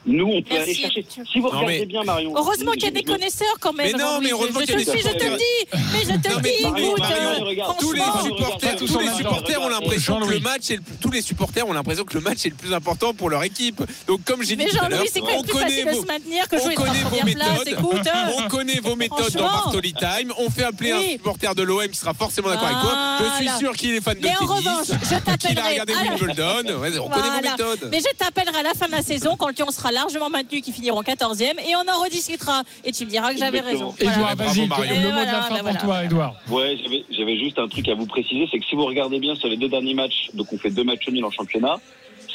Nous, 0.07 0.25
on 0.26 0.40
peut 0.42 0.49
Merci. 0.50 0.62
aller 0.71 0.75
chercher. 0.75 1.04
Si 1.30 1.38
vous 1.40 1.49
Non, 1.49 1.59
regardez 1.59 1.80
mais- 1.80 1.87
bien, 1.87 2.02
Marion. 2.04 2.33
Heureusement 2.37 2.73
qu'il 2.73 2.85
y 2.85 2.87
a 2.87 2.90
des 2.90 3.02
connaisseurs 3.02 3.54
quand 3.61 3.73
même. 3.75 3.92
Mais 3.92 3.99
non, 4.02 4.19
mais 4.23 4.30
heureusement 4.33 4.61
je, 4.61 4.64
qu'il 4.64 4.73
y 4.73 4.76
a 4.76 4.78
des 4.78 4.85
te 4.85 4.90
le 4.90 4.97
dis, 4.97 5.02
je 5.02 5.09
te 5.12 5.25
le 5.25 5.37
dis, 5.37 5.83
mais 5.92 6.00
je 6.00 6.19
te 6.19 6.28
le 6.35 6.40
dis, 6.40 6.62
Marion, 6.62 6.87
écoute, 6.88 6.99
Marion, 7.00 7.16
euh, 7.16 7.45
regarde. 7.45 7.76
Tous 7.78 7.92
les 7.92 8.00
supporters, 8.00 8.76
Tous 8.76 8.99
les 8.99 9.12
supporters 9.14 9.61
ont 9.62 9.69
l'impression 9.69 10.21
que 10.21 10.30
le 10.30 10.40
match 10.40 10.71
est 10.71 10.76
le, 10.76 10.83
tous 11.02 11.11
les 11.11 11.21
supporters 11.23 11.69
ont 11.69 11.73
l'impression 11.75 12.04
que 12.04 12.14
le 12.14 12.21
match 12.23 12.47
est 12.47 12.49
le 12.49 12.54
plus 12.54 12.73
important 12.73 13.12
pour 13.12 13.28
leur 13.28 13.42
équipe. 13.45 13.83
Donc 14.07 14.25
comme 14.25 14.42
j'ai 14.42 14.57
dit 14.57 14.64
Mais 14.64 14.71
tout 14.71 14.78
à 14.83 14.88
l'heure, 14.88 15.04
on 15.37 15.42
connaît 15.42 15.85
de 15.85 15.90
vos 15.90 16.00
se 16.02 16.07
maintenir 16.07 16.49
que 16.49 16.57
on 16.57 16.75
connaît 16.75 17.02
vos 17.02 17.25
méthodes. 17.25 18.07
Euh, 18.07 18.30
on 18.38 18.49
connaît 18.49 18.80
vos 18.80 18.97
méthodes 18.97 19.33
dans. 19.35 19.42
Bartoli 19.45 19.92
Time. 19.92 20.33
On 20.38 20.49
fait 20.50 20.64
appeler 20.64 20.92
un 20.92 21.02
supporter 21.02 21.54
de 21.54 21.62
l'OM 21.62 21.87
qui 21.88 21.99
sera 21.99 22.14
forcément 22.14 22.49
d'accord 22.49 22.66
avec 22.69 22.80
toi. 22.80 23.19
Je 23.38 23.45
suis 23.49 23.59
sûr 23.59 23.73
qu'il 23.76 23.95
est 23.95 24.00
fan 24.00 24.14
de 24.19 24.23
Mais 24.23 24.35
en 24.37 24.47
tennis. 24.47 24.50
revanche, 24.50 24.87
je 24.88 24.95
Qu'il 25.11 25.16
a 25.16 25.21
t'appellerai. 25.21 25.71
regardé 25.73 25.92
à 25.92 26.04
la- 26.04 26.11
Wimbledon. 26.12 26.45
On 26.59 26.80
connaît 26.80 26.90
vos 26.97 27.09
Voilà. 27.09 27.40
méthodes. 27.42 27.88
Mais 27.90 27.99
je 28.00 28.16
t'appellerai 28.16 28.59
à 28.61 28.62
la 28.62 28.75
fin 28.75 28.87
de 28.87 28.92
la 28.92 29.02
saison 29.02 29.37
quand 29.37 29.49
Lyon 29.57 29.71
sera 29.71 29.89
largement 29.92 30.30
maintenu, 30.30 30.61
qui 30.61 30.73
finiront 30.73 31.02
14e, 31.02 31.59
et 31.61 31.75
on 31.76 31.90
en 31.92 32.02
rediscutera. 32.02 32.62
Et 32.85 32.92
tu 32.92 33.04
me 33.04 33.11
diras 33.11 33.32
que 33.32 33.38
j'avais 33.38 33.61
raison. 33.61 33.94
Edouard, 33.99 34.37
Bravo, 34.37 34.44
vas-y, 34.52 34.66
Mario. 34.66 34.94
le 34.94 35.00
mot 35.00 35.06
de 35.06 35.12
Voilà, 35.12 35.32
la 35.32 35.42
fin 35.42 35.49
pour 35.54 35.62
voilà. 35.62 35.80
toi, 35.80 36.04
Edouard. 36.04 36.35
Ouais, 36.49 36.78
j'avais, 37.11 37.37
juste 37.38 37.59
un 37.59 37.68
truc 37.68 37.88
à 37.88 37.94
vous 37.94 38.06
préciser, 38.06 38.49
c'est 38.50 38.59
que 38.59 38.64
si 38.66 38.75
vous 38.75 38.85
regardez 38.87 39.18
bien 39.18 39.35
sur 39.35 39.49
les 39.49 39.56
deux 39.56 39.68
derniers 39.68 39.94
matchs, 39.94 40.28
donc 40.35 40.52
on 40.52 40.59
fait 40.59 40.70
deux 40.70 40.85
matchs 40.85 41.09
nuls 41.09 41.25
en 41.25 41.30
championnat, 41.30 41.78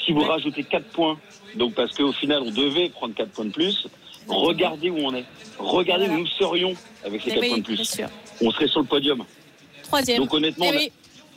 si 0.06 0.12
vous 0.12 0.22
Ouais. 0.22 0.28
rajoutez 0.28 0.64
4 0.64 0.86
points, 0.92 1.18
donc 1.56 1.74
parce 1.74 1.94
qu'au 1.96 2.12
final 2.12 2.44
on 2.46 2.52
devait 2.52 2.90
prendre 2.90 3.14
4 3.16 3.30
points 3.32 3.46
de 3.46 3.52
plus, 3.52 3.88
regardez 4.28 4.90
où 4.90 4.98
on 5.00 5.14
est. 5.16 5.26
Regardez 5.58 6.06
Voilà. 6.06 6.20
où 6.20 6.24
nous 6.24 6.28
serions 6.28 6.74
avec 7.06 7.22
ces 7.22 7.30
Mais 7.30 7.36
4 7.36 7.42
oui, 7.44 7.50
points 7.50 7.58
de 7.58 7.64
plus. 7.64 8.02
On 8.42 8.52
serait 8.52 8.68
sur 8.68 8.82
le 8.82 8.86
podium. 8.88 9.24
Troisième. 9.84 10.20
Donc 10.20 10.34
honnêtement, 10.34 10.66
Eh 10.68 10.70
on 10.70 10.74
a- 10.74 10.78
oui. 10.80 10.92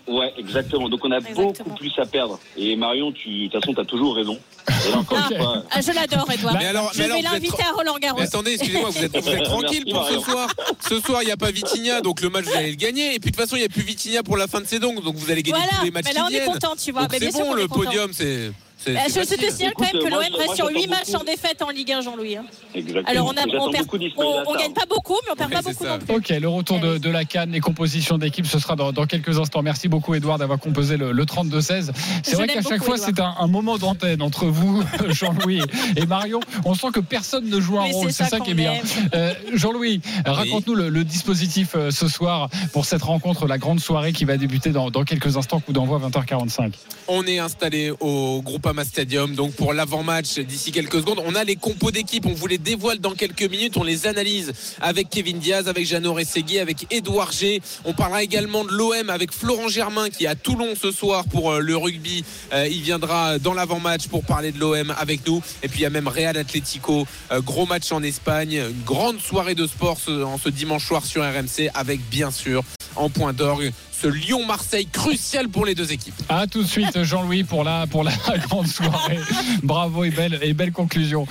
Ouais, 0.08 0.32
exactement. 0.38 0.88
Donc 0.88 1.00
on 1.04 1.10
a 1.10 1.18
Exactement. 1.18 1.52
beaucoup 1.52 1.74
plus 1.76 1.92
à 1.98 2.06
perdre. 2.06 2.38
Et 2.56 2.74
Marion, 2.76 3.12
tu, 3.12 3.28
de 3.46 3.52
toute 3.52 3.60
façon, 3.60 3.74
tu 3.74 3.80
as 3.80 3.84
toujours 3.84 4.16
raison. 4.16 4.38
Et 4.86 4.90
là, 4.90 4.98
encore 4.98 5.18
Ah. 5.20 5.28
une 5.30 5.38
fois, 5.38 5.62
Ah, 5.70 5.80
je 5.80 5.92
l'adore, 5.92 6.30
Edouard. 6.30 6.56
Mais 6.58 6.66
alors- 6.66 6.90
je 6.92 6.98
mais 6.98 7.04
alors, 7.04 7.16
vais 7.18 7.22
vous 7.26 7.32
l'inviter 7.34 7.62
à 7.62 7.72
Roland 7.72 7.98
Garros. 7.98 8.18
Mais 8.18 8.26
attendez, 8.26 8.52
excusez-moi, 8.54 8.90
vous 8.90 9.04
êtes, 9.04 9.16
vous 9.16 9.28
êtes 9.28 9.42
tranquille 9.44 9.82
Merci, 9.86 9.92
pour 9.92 10.04
ce 10.06 10.12
Marion. 10.12 10.22
soir. 10.22 10.50
Ce 10.88 11.00
soir, 11.00 11.22
il 11.22 11.26
n'y 11.26 11.32
a 11.32 11.36
pas 11.36 11.50
Vitinha, 11.50 12.00
donc 12.00 12.20
le 12.20 12.28
match, 12.30 12.44
vous 12.44 12.54
allez 12.56 12.70
le 12.70 12.76
gagner. 12.76 13.14
Et 13.14 13.18
puis 13.20 13.30
de 13.30 13.36
toute 13.36 13.44
façon, 13.44 13.56
il 13.56 13.60
n'y 13.60 13.64
a 13.66 13.68
plus 13.68 13.82
Vitinha 13.82 14.22
pour 14.22 14.36
la 14.36 14.46
fin 14.46 14.60
de 14.60 14.66
saison, 14.66 14.94
donc 14.94 15.14
vous 15.14 15.30
allez 15.30 15.42
gagner 15.42 15.58
Voilà, 15.58 15.78
tous 15.78 15.84
les 15.84 15.90
matchs 15.90 16.04
mais 16.06 16.12
là 16.12 16.22
on 16.24 16.28
qui 16.28 16.34
est 16.36 16.40
viennent. 16.40 16.52
content, 16.52 16.74
tu 16.76 16.92
vois. 16.92 17.02
Donc 17.02 17.12
Mais 17.12 17.18
bien 17.20 17.30
c'est 17.30 17.36
sûr 17.36 17.44
bon, 17.46 17.50
qu'on 17.52 17.56
le 17.56 17.68
content. 17.68 17.84
podium, 17.84 18.10
c'est. 18.12 18.50
C'est 18.78 18.94
je, 18.94 19.28
je 19.28 19.34
te 19.34 19.52
signale 19.52 19.72
quand 19.76 19.92
même 19.92 20.02
que 20.02 20.08
moi, 20.08 20.22
l'OM 20.22 20.38
reste 20.38 20.54
sur 20.54 20.66
j'attends 20.66 20.80
8 20.80 20.86
matchs 20.88 21.06
sans 21.06 21.24
défaite 21.24 21.62
en 21.62 21.70
Ligue 21.70 21.92
1, 21.92 22.00
Jean-Louis. 22.00 22.36
hein. 22.36 22.44
exactement. 22.74 23.08
Alors 23.08 23.26
on, 23.26 23.30
Assar. 23.32 24.58
gagne 24.58 24.72
pas 24.72 24.86
beaucoup, 24.88 25.16
mais 25.24 25.32
on 25.32 25.36
perd 25.36 25.52
pas 25.52 25.62
beaucoup 25.62 25.84
non 25.84 25.98
plus. 25.98 26.14
Ok, 26.14 26.28
le 26.28 26.48
retour 26.48 26.78
de, 26.78 27.10
la 27.10 27.24
canne, 27.24 27.50
les 27.50 27.60
compositions 27.60 28.18
d'équipe, 28.18 28.46
ce 28.46 28.58
sera 28.58 28.76
dans, 28.76 29.06
quelques 29.06 29.38
instants. 29.38 29.62
Merci 29.62 29.88
beaucoup, 29.88 30.14
Edouard, 30.14 30.38
d'avoir 30.38 30.58
composé 30.58 30.96
le, 30.96 31.12
le 31.12 31.24
32-16. 31.24 31.90
C'est 32.22 32.36
vrai 32.36 32.46
qu'à 32.46 32.62
chaque 32.62 32.82
fois, 32.82 32.96
c'est 32.98 33.18
un, 33.20 33.46
moment 33.48 33.78
d'antenne 33.78 34.22
entre 34.22 34.46
vous, 34.46 34.82
Jean-Louis 35.08 35.62
et 35.96 36.06
Marion. 36.06 36.40
On 36.64 36.74
sent 36.74 36.88
que 36.92 37.00
personne 37.00 37.48
ne 37.48 37.60
joue 37.60 37.78
un 37.78 37.90
rôle. 37.90 38.12
c'est 38.12 38.24
ça 38.24 38.40
qui 38.40 38.52
est 38.52 38.54
bien. 38.54 38.74
Euh, 39.14 39.32
Jean-Louis, 39.54 40.00
raconte-nous 40.24 40.74
le, 40.74 41.04
dispositif 41.04 41.70
euh, 41.74 41.90
ce 41.90 42.06
soir 42.06 42.50
pour 42.72 42.84
cette 42.84 43.02
rencontre, 43.02 43.46
la 43.46 43.56
grande 43.56 43.80
soirée 43.80 44.12
qui 44.12 44.24
va 44.24 44.36
débuter 44.36 44.70
dans, 44.70 44.90
quelques 45.04 45.36
instants, 45.36 45.60
coup 45.60 45.72
d'envoi 45.72 45.98
20h45. 45.98 46.72
On 47.08 47.24
est 47.24 47.38
installé 47.38 47.92
au 48.00 48.42
Groupama 48.68 48.84
Stadium, 48.84 49.34
donc 49.34 49.54
pour 49.54 49.72
l'avant-match 49.72 50.40
d'ici 50.40 50.72
quelques 50.72 50.96
secondes. 50.96 51.22
On 51.24 51.34
a 51.34 51.42
les 51.42 51.56
compos 51.56 51.90
d'équipe, 51.90 52.26
on 52.26 52.34
vous 52.34 52.46
les 52.46 52.58
dévoile 52.58 52.98
dans 52.98 53.14
quelques 53.14 53.44
minutes, 53.50 53.78
on 53.78 53.82
les 53.82 54.06
analyse 54.06 54.52
avec 54.82 55.08
Kevin 55.08 55.38
Diaz, 55.38 55.68
avec 55.68 55.86
Jeannot 55.86 56.12
Rességui, 56.12 56.58
avec 56.58 56.86
Édouard 56.92 57.32
G. 57.32 57.62
On 57.86 57.94
parlera 57.94 58.22
également 58.22 58.66
de 58.66 58.72
l'OM 58.72 59.08
avec 59.08 59.32
Florent 59.32 59.68
Germain 59.68 60.10
qui 60.10 60.24
est 60.24 60.28
à 60.28 60.34
Toulon 60.34 60.74
ce 60.78 60.90
soir 60.90 61.24
pour 61.24 61.52
euh, 61.52 61.60
le 61.60 61.78
rugby. 61.78 62.26
Euh, 62.52 62.68
il 62.68 62.82
viendra 62.82 63.38
dans 63.38 63.54
l'avant-match 63.54 64.08
pour 64.08 64.22
parler 64.22 64.52
de 64.52 64.58
l'OM 64.58 64.94
avec 64.98 65.26
nous. 65.26 65.42
Et 65.62 65.68
puis 65.68 65.78
il 65.78 65.82
y 65.84 65.86
a 65.86 65.90
même 65.90 66.06
Real 66.06 66.36
Atlético, 66.36 67.06
euh, 67.32 67.40
gros 67.40 67.64
match 67.64 67.90
en 67.90 68.02
Espagne, 68.02 68.62
grande 68.84 69.18
soirée 69.18 69.54
de 69.54 69.66
sport 69.66 69.96
en 70.08 70.36
ce 70.36 70.50
dimanche 70.50 70.86
soir 70.86 71.06
sur 71.06 71.22
RMC 71.22 71.70
avec 71.72 72.00
bien 72.10 72.30
sûr 72.30 72.62
en 72.96 73.08
point 73.08 73.32
d'orgue 73.32 73.72
ce 74.00 74.06
Lyon-Marseille 74.06 74.86
crucial 74.86 75.48
pour 75.48 75.66
les 75.66 75.74
deux 75.74 75.92
équipes. 75.92 76.14
À 76.28 76.46
tout 76.46 76.62
de 76.62 76.68
suite, 76.68 77.02
Jean-Louis, 77.02 77.42
pour 77.42 77.64
la, 77.64 77.86
pour 77.86 78.04
la 78.04 78.12
grande 78.48 78.68
soirée. 78.68 79.18
Bravo 79.62 80.04
et 80.04 80.10
belle, 80.10 80.38
et 80.42 80.52
belle 80.52 80.72
conclusion. 80.72 81.26